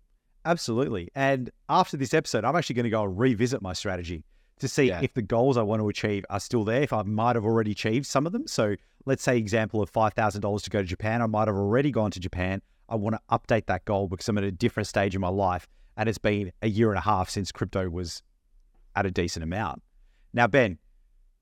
Absolutely. 0.47 1.11
And 1.15 1.51
after 1.69 1.97
this 1.97 2.15
episode, 2.15 2.45
I'm 2.45 2.57
actually 2.57 2.77
going 2.77 2.85
to 2.85 2.91
go 2.91 3.05
and 3.05 3.19
revisit 3.19 3.61
my 3.61 3.73
strategy 3.75 4.25
to 4.61 4.69
see 4.69 4.85
yeah. 4.85 5.01
if 5.03 5.13
the 5.13 5.23
goals 5.23 5.57
I 5.59 5.63
want 5.63 5.83
to 5.83 5.89
achieve 5.89 6.25
are 6.31 6.41
still 6.41 6.65
there, 6.65 6.81
if 6.83 6.93
I 6.93 7.03
might 7.03 7.37
have 7.37 7.45
already 7.45 7.73
achieved 7.73 8.07
some 8.07 8.27
of 8.27 8.33
them. 8.33 8.47
So 8.47 8.77
let's 9.07 9.23
say 9.23 9.39
example 9.39 9.81
of 9.81 9.91
$5,000 9.91 10.63
to 10.63 10.71
go 10.71 10.83
to 10.83 10.87
Japan, 10.87 11.23
I 11.23 11.27
might 11.27 11.49
have 11.49 11.57
already 11.57 11.91
gone 11.91 12.11
to 12.11 12.21
Japan. 12.21 12.61
I 12.89 12.97
want 12.97 13.17
to 13.17 13.21
update 13.31 13.67
that 13.67 13.85
goal 13.85 14.09
because 14.09 14.29
I'm 14.29 14.39
at 14.39 14.45
a 14.45 14.53
different 14.53 14.87
stage 14.89 15.15
in 15.15 15.21
my 15.21 15.29
life 15.29 15.67
and 15.97 16.09
it's 16.09 16.19
been 16.19 16.53
a 16.61 16.69
year 16.69 16.91
and 16.91 16.99
a 16.99 17.03
half 17.03 17.31
since 17.31 17.51
crypto 17.51 17.89
was 17.89 18.23
at 18.95 19.07
a 19.07 19.11
decent 19.11 19.43
amount. 19.43 19.83
Now, 20.33 20.47
Ben, 20.47 20.79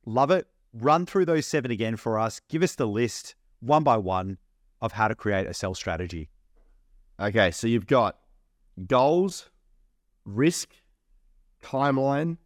love 0.07 0.31
it. 0.31 0.47
Run 0.73 1.07
through 1.07 1.25
those 1.25 1.47
seven 1.47 1.71
again 1.71 1.97
for 1.97 2.19
us. 2.19 2.41
Give 2.49 2.63
us 2.63 2.75
the 2.75 2.87
list 2.87 3.35
one 3.61 3.83
by 3.83 3.97
one 3.97 4.39
of 4.81 4.93
how 4.93 5.09
to 5.09 5.15
create 5.15 5.47
a 5.47 5.55
sell 5.55 5.75
strategy. 5.75 6.29
Okay, 7.19 7.51
so 7.51 7.67
you've 7.67 7.87
got 7.87 8.19
goals, 8.87 9.51
risk, 10.25 10.75
timeline, 11.63 12.39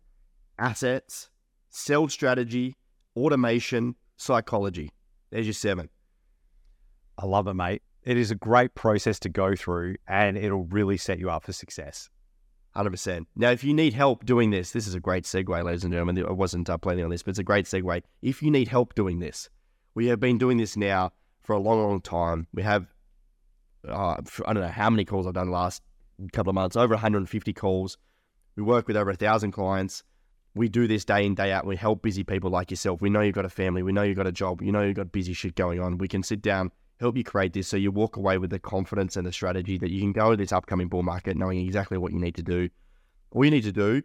assets, 0.58 1.30
sell 1.70 2.08
strategy, 2.08 2.76
automation, 3.16 3.96
psychology. 4.16 4.90
There's 5.30 5.46
your 5.46 5.54
seven. 5.54 5.88
I 7.18 7.26
love 7.26 7.48
it, 7.48 7.54
mate. 7.54 7.82
It 8.04 8.16
is 8.16 8.30
a 8.30 8.34
great 8.36 8.74
process 8.74 9.18
to 9.20 9.28
go 9.28 9.54
through 9.54 9.96
and 10.06 10.38
it'll 10.38 10.64
really 10.64 10.96
set 10.96 11.18
you 11.18 11.30
up 11.30 11.44
for 11.44 11.52
success. 11.52 12.08
100%. 12.76 13.26
Now, 13.34 13.50
if 13.50 13.64
you 13.64 13.74
need 13.74 13.92
help 13.92 14.24
doing 14.24 14.50
this, 14.50 14.70
this 14.70 14.86
is 14.86 14.94
a 14.94 15.00
great 15.00 15.24
segue, 15.24 15.64
ladies 15.64 15.84
and 15.84 15.92
gentlemen. 15.92 16.24
I 16.24 16.32
wasn't 16.32 16.70
uh, 16.70 16.78
planning 16.78 17.04
on 17.04 17.10
this, 17.10 17.22
but 17.22 17.30
it's 17.30 17.38
a 17.38 17.44
great 17.44 17.66
segue. 17.66 18.02
If 18.22 18.42
you 18.42 18.50
need 18.50 18.68
help 18.68 18.94
doing 18.94 19.18
this, 19.18 19.50
we 19.94 20.06
have 20.06 20.20
been 20.20 20.38
doing 20.38 20.58
this 20.58 20.76
now 20.76 21.12
for 21.42 21.54
a 21.54 21.58
long, 21.58 21.82
long 21.82 22.00
time. 22.00 22.46
We 22.54 22.62
have, 22.62 22.86
uh, 23.86 24.16
I 24.46 24.52
don't 24.52 24.62
know 24.62 24.68
how 24.68 24.90
many 24.90 25.04
calls 25.04 25.26
I've 25.26 25.34
done 25.34 25.46
the 25.46 25.52
last 25.52 25.82
couple 26.32 26.50
of 26.50 26.54
months, 26.54 26.76
over 26.76 26.94
150 26.94 27.52
calls. 27.52 27.98
We 28.54 28.62
work 28.62 28.86
with 28.86 28.96
over 28.96 29.10
a 29.10 29.16
thousand 29.16 29.52
clients. 29.52 30.04
We 30.58 30.68
do 30.68 30.88
this 30.88 31.04
day 31.04 31.24
in, 31.24 31.36
day 31.36 31.52
out. 31.52 31.64
We 31.64 31.76
help 31.76 32.02
busy 32.02 32.24
people 32.24 32.50
like 32.50 32.72
yourself. 32.72 33.00
We 33.00 33.10
know 33.10 33.20
you've 33.20 33.36
got 33.36 33.44
a 33.44 33.48
family. 33.48 33.84
We 33.84 33.92
know 33.92 34.02
you've 34.02 34.16
got 34.16 34.26
a 34.26 34.32
job. 34.32 34.60
You 34.60 34.72
know 34.72 34.82
you've 34.82 34.96
got 34.96 35.12
busy 35.12 35.32
shit 35.32 35.54
going 35.54 35.80
on. 35.80 35.98
We 35.98 36.08
can 36.08 36.24
sit 36.24 36.42
down, 36.42 36.72
help 36.98 37.16
you 37.16 37.22
create 37.22 37.52
this 37.52 37.68
so 37.68 37.76
you 37.76 37.92
walk 37.92 38.16
away 38.16 38.38
with 38.38 38.50
the 38.50 38.58
confidence 38.58 39.16
and 39.16 39.24
the 39.24 39.32
strategy 39.32 39.78
that 39.78 39.90
you 39.90 40.00
can 40.00 40.10
go 40.10 40.32
to 40.32 40.36
this 40.36 40.50
upcoming 40.50 40.88
bull 40.88 41.04
market 41.04 41.36
knowing 41.36 41.64
exactly 41.64 41.96
what 41.96 42.12
you 42.12 42.18
need 42.18 42.34
to 42.34 42.42
do. 42.42 42.68
All 43.30 43.44
you 43.44 43.52
need 43.52 43.62
to 43.62 43.72
do, 43.72 44.02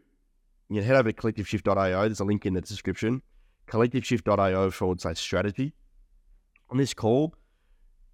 you 0.70 0.84
head 0.84 0.96
over 0.96 1.12
to 1.12 1.20
collectiveshift.io. 1.20 2.02
There's 2.04 2.20
a 2.20 2.24
link 2.24 2.46
in 2.46 2.54
the 2.54 2.62
description. 2.62 3.24
Collectiveshift.io 3.68 4.70
forward 4.70 5.02
slash 5.02 5.18
strategy. 5.18 5.74
On 6.70 6.78
this 6.78 6.94
call, 6.94 7.34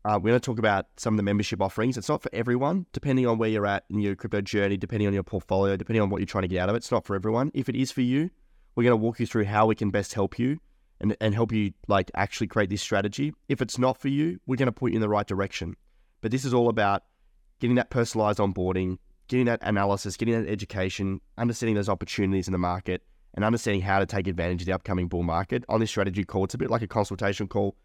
uh, 0.05 0.19
we're 0.21 0.29
going 0.29 0.39
to 0.39 0.45
talk 0.45 0.59
about 0.59 0.87
some 0.97 1.13
of 1.13 1.17
the 1.17 1.23
membership 1.23 1.61
offerings. 1.61 1.97
It's 1.97 2.09
not 2.09 2.21
for 2.21 2.29
everyone, 2.33 2.85
depending 2.93 3.27
on 3.27 3.37
where 3.37 3.49
you're 3.49 3.67
at 3.67 3.83
in 3.89 3.99
your 3.99 4.15
crypto 4.15 4.41
journey, 4.41 4.77
depending 4.77 5.07
on 5.07 5.13
your 5.13 5.23
portfolio, 5.23 5.75
depending 5.75 6.01
on 6.01 6.09
what 6.09 6.19
you're 6.19 6.25
trying 6.25 6.43
to 6.43 6.47
get 6.47 6.61
out 6.61 6.69
of 6.69 6.75
it. 6.75 6.77
It's 6.77 6.91
not 6.91 7.05
for 7.05 7.15
everyone. 7.15 7.51
If 7.53 7.67
it 7.67 7.75
is 7.75 7.91
for 7.91 8.01
you, 8.01 8.29
we're 8.75 8.83
going 8.83 8.97
to 8.97 9.03
walk 9.03 9.19
you 9.19 9.25
through 9.25 9.45
how 9.45 9.65
we 9.65 9.75
can 9.75 9.89
best 9.89 10.13
help 10.13 10.39
you 10.39 10.59
and, 11.01 11.15
and 11.19 11.33
help 11.33 11.51
you 11.51 11.73
like 11.87 12.11
actually 12.15 12.47
create 12.47 12.69
this 12.69 12.81
strategy. 12.81 13.33
If 13.49 13.61
it's 13.61 13.77
not 13.77 13.97
for 13.97 14.07
you, 14.07 14.39
we're 14.45 14.55
going 14.55 14.67
to 14.67 14.71
point 14.71 14.93
you 14.93 14.97
in 14.97 15.01
the 15.01 15.09
right 15.09 15.27
direction. 15.27 15.75
But 16.21 16.31
this 16.31 16.45
is 16.45 16.53
all 16.53 16.69
about 16.69 17.03
getting 17.59 17.75
that 17.75 17.89
personalized 17.89 18.39
onboarding, 18.39 18.99
getting 19.27 19.47
that 19.47 19.59
analysis, 19.63 20.15
getting 20.15 20.41
that 20.41 20.49
education, 20.49 21.19
understanding 21.37 21.75
those 21.75 21.89
opportunities 21.89 22.47
in 22.47 22.53
the 22.53 22.57
market, 22.57 23.03
and 23.33 23.43
understanding 23.43 23.81
how 23.81 23.99
to 23.99 24.05
take 24.05 24.27
advantage 24.27 24.61
of 24.61 24.65
the 24.65 24.73
upcoming 24.73 25.07
bull 25.07 25.23
market. 25.23 25.63
On 25.69 25.79
this 25.79 25.89
strategy 25.89 26.23
call, 26.23 26.45
it's 26.45 26.53
a 26.53 26.57
bit 26.57 26.69
like 26.69 26.81
a 26.81 26.87
consultation 26.87 27.47
call. 27.47 27.75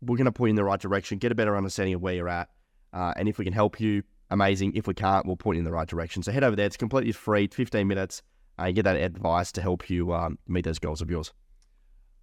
We're 0.00 0.16
going 0.16 0.26
to 0.26 0.32
point 0.32 0.48
you 0.48 0.52
in 0.52 0.56
the 0.56 0.64
right 0.64 0.80
direction, 0.80 1.18
get 1.18 1.32
a 1.32 1.34
better 1.34 1.56
understanding 1.56 1.94
of 1.94 2.02
where 2.02 2.14
you're 2.14 2.28
at. 2.28 2.48
Uh, 2.92 3.12
and 3.16 3.28
if 3.28 3.38
we 3.38 3.44
can 3.44 3.52
help 3.52 3.80
you, 3.80 4.02
amazing. 4.30 4.74
If 4.74 4.86
we 4.86 4.94
can't, 4.94 5.26
we'll 5.26 5.36
point 5.36 5.56
you 5.56 5.60
in 5.60 5.64
the 5.64 5.72
right 5.72 5.88
direction. 5.88 6.22
So 6.22 6.32
head 6.32 6.44
over 6.44 6.56
there. 6.56 6.66
It's 6.66 6.76
completely 6.76 7.12
free, 7.12 7.48
15 7.48 7.86
minutes. 7.86 8.22
Uh, 8.58 8.70
get 8.70 8.84
that 8.84 8.96
advice 8.96 9.52
to 9.52 9.62
help 9.62 9.88
you 9.88 10.12
um, 10.12 10.38
meet 10.48 10.64
those 10.64 10.78
goals 10.78 11.00
of 11.00 11.10
yours. 11.10 11.32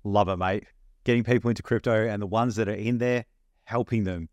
Love 0.03 0.27
it, 0.27 0.37
mate. 0.37 0.65
Getting 1.03 1.23
people 1.23 1.49
into 1.49 1.63
crypto 1.63 2.07
and 2.07 2.21
the 2.21 2.27
ones 2.27 2.55
that 2.55 2.67
are 2.67 2.73
in 2.73 2.97
there, 2.97 3.25
helping 3.63 4.03
them 4.03 4.29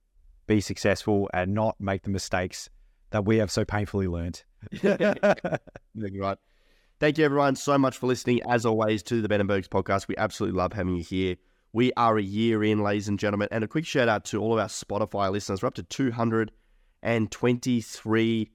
be 0.47 0.61
successful 0.61 1.31
and 1.33 1.55
not 1.55 1.77
make 1.81 2.03
the 2.03 2.11
mistakes 2.11 2.69
that 3.11 3.25
we 3.25 3.37
have 3.39 3.51
so 3.51 3.65
painfully 3.65 4.09
learned. 4.09 4.43
right. 4.83 6.39
Thank 6.99 7.19
you, 7.19 7.25
everyone, 7.25 7.57
so 7.57 7.77
much 7.79 7.99
for 7.99 8.07
listening, 8.07 8.41
as 8.49 8.65
always, 8.65 9.03
to 9.05 9.21
the 9.21 9.29
Ben 9.29 9.41
and 9.41 9.49
Bergs 9.49 9.69
podcast. 9.69 10.09
We 10.09 10.17
absolutely 10.17 10.59
love 10.59 10.73
having 10.73 10.97
you 10.97 11.03
here. 11.03 11.37
We 11.75 11.91
are 11.97 12.19
a 12.19 12.23
year 12.23 12.62
in, 12.62 12.83
ladies 12.83 13.09
and 13.09 13.19
gentlemen. 13.19 13.49
And 13.50 13.64
a 13.64 13.67
quick 13.67 13.87
shout 13.87 14.07
out 14.07 14.26
to 14.26 14.43
all 14.43 14.52
of 14.52 14.59
our 14.59 14.69
Spotify 14.69 15.33
listeners. 15.33 15.62
We're 15.62 15.69
up 15.69 15.75
to 15.75 15.83
223 15.83 18.50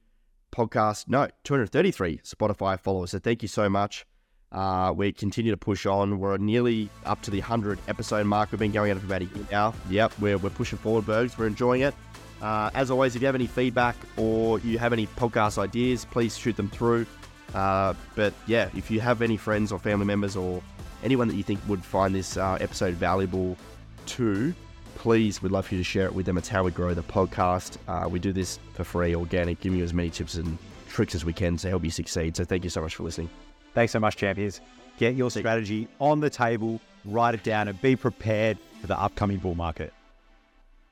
podcast, 0.52 1.08
no, 1.08 1.28
233 1.44 2.20
Spotify 2.20 2.80
followers. 2.80 3.10
So 3.12 3.18
thank 3.18 3.42
you 3.42 3.48
so 3.48 3.70
much. 3.70 4.06
Uh, 4.52 4.94
we 4.96 5.12
continue 5.12 5.52
to 5.52 5.58
push 5.58 5.88
on. 5.88 6.20
We're 6.20 6.38
nearly 6.38 6.92
up 7.06 7.24
to 7.24 7.32
the 7.32 7.40
100 7.40 7.80
episode 7.88 8.28
mark. 8.28 8.52
We've 8.52 8.60
been 8.60 8.72
going 8.72 8.92
at 8.92 8.98
it 8.98 9.00
for 9.00 9.08
about 9.08 9.24
a 9.24 9.26
year 9.26 9.48
now. 9.52 9.74
Yep, 9.90 10.20
we're, 10.20 10.38
we're 10.38 10.52
pushing 10.52 10.78
forward, 10.78 11.08
Bergs. 11.08 11.40
We're 11.40 11.48
enjoying 11.48 11.82
it. 11.82 11.96
Uh, 12.40 12.70
as 12.76 12.92
always, 12.92 13.16
if 13.16 13.24
you 13.24 13.26
have 13.26 13.34
any 13.34 13.48
feedback 13.48 13.96
or 14.16 14.60
you 14.60 14.78
have 14.78 14.94
any 14.94 15.08
podcast 15.08 15.58
ideas, 15.58 16.06
please 16.06 16.38
shoot 16.38 16.56
them 16.56 16.70
through. 16.70 17.08
Uh, 17.56 17.96
but 18.14 18.36
yeah, 18.46 18.70
if 18.76 18.92
you 18.92 19.00
have 19.00 19.24
any 19.24 19.38
friends 19.38 19.72
or 19.72 19.80
family 19.80 20.06
members 20.06 20.36
or 20.36 20.62
anyone 21.04 21.28
that 21.28 21.36
you 21.36 21.44
think 21.44 21.60
would 21.68 21.84
find 21.84 22.14
this 22.14 22.38
uh, 22.38 22.58
episode 22.60 22.96
valuable 22.96 23.58
too, 24.06 24.54
please, 24.96 25.42
we'd 25.42 25.52
love 25.52 25.68
for 25.68 25.76
you 25.76 25.80
to 25.80 25.84
share 25.84 26.06
it 26.06 26.14
with 26.14 26.26
them. 26.26 26.38
It's 26.38 26.48
how 26.48 26.64
we 26.64 26.72
grow 26.72 26.94
the 26.94 27.04
podcast. 27.04 27.78
Uh, 27.88 28.08
we 28.10 28.20
do 28.20 28.34
this 28.34 28.60
for 28.74 28.84
free, 28.84 29.16
organic, 29.16 29.60
giving 29.60 29.78
you 29.78 29.84
as 29.84 29.94
many 29.94 30.10
tips 30.10 30.36
and 30.36 30.58
tricks 30.88 31.14
as 31.16 31.24
we 31.24 31.34
can 31.34 31.58
to 31.58 31.70
help 31.70 31.84
you 31.84 31.92
succeed. 31.92 32.36
So 32.36 32.44
thank 32.44 32.64
you 32.64 32.70
so 32.70 32.82
much 32.82 32.96
for 32.96 33.04
listening. 33.04 33.30
Thanks 33.74 33.92
so 33.92 34.00
much, 34.00 34.18
champions. 34.18 34.62
Get 34.98 35.16
your 35.16 35.30
strategy 35.30 35.88
on 36.00 36.20
the 36.20 36.30
table, 36.30 36.82
write 37.06 37.36
it 37.36 37.44
down, 37.44 37.68
and 37.68 37.80
be 37.82 37.96
prepared 37.96 38.58
for 38.82 38.88
the 38.88 39.00
upcoming 39.00 39.38
bull 39.38 39.54
market. 39.54 39.94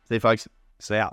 See 0.07 0.15
you, 0.15 0.19
folks. 0.19 0.47
See 0.79 0.93
ya. 0.93 1.09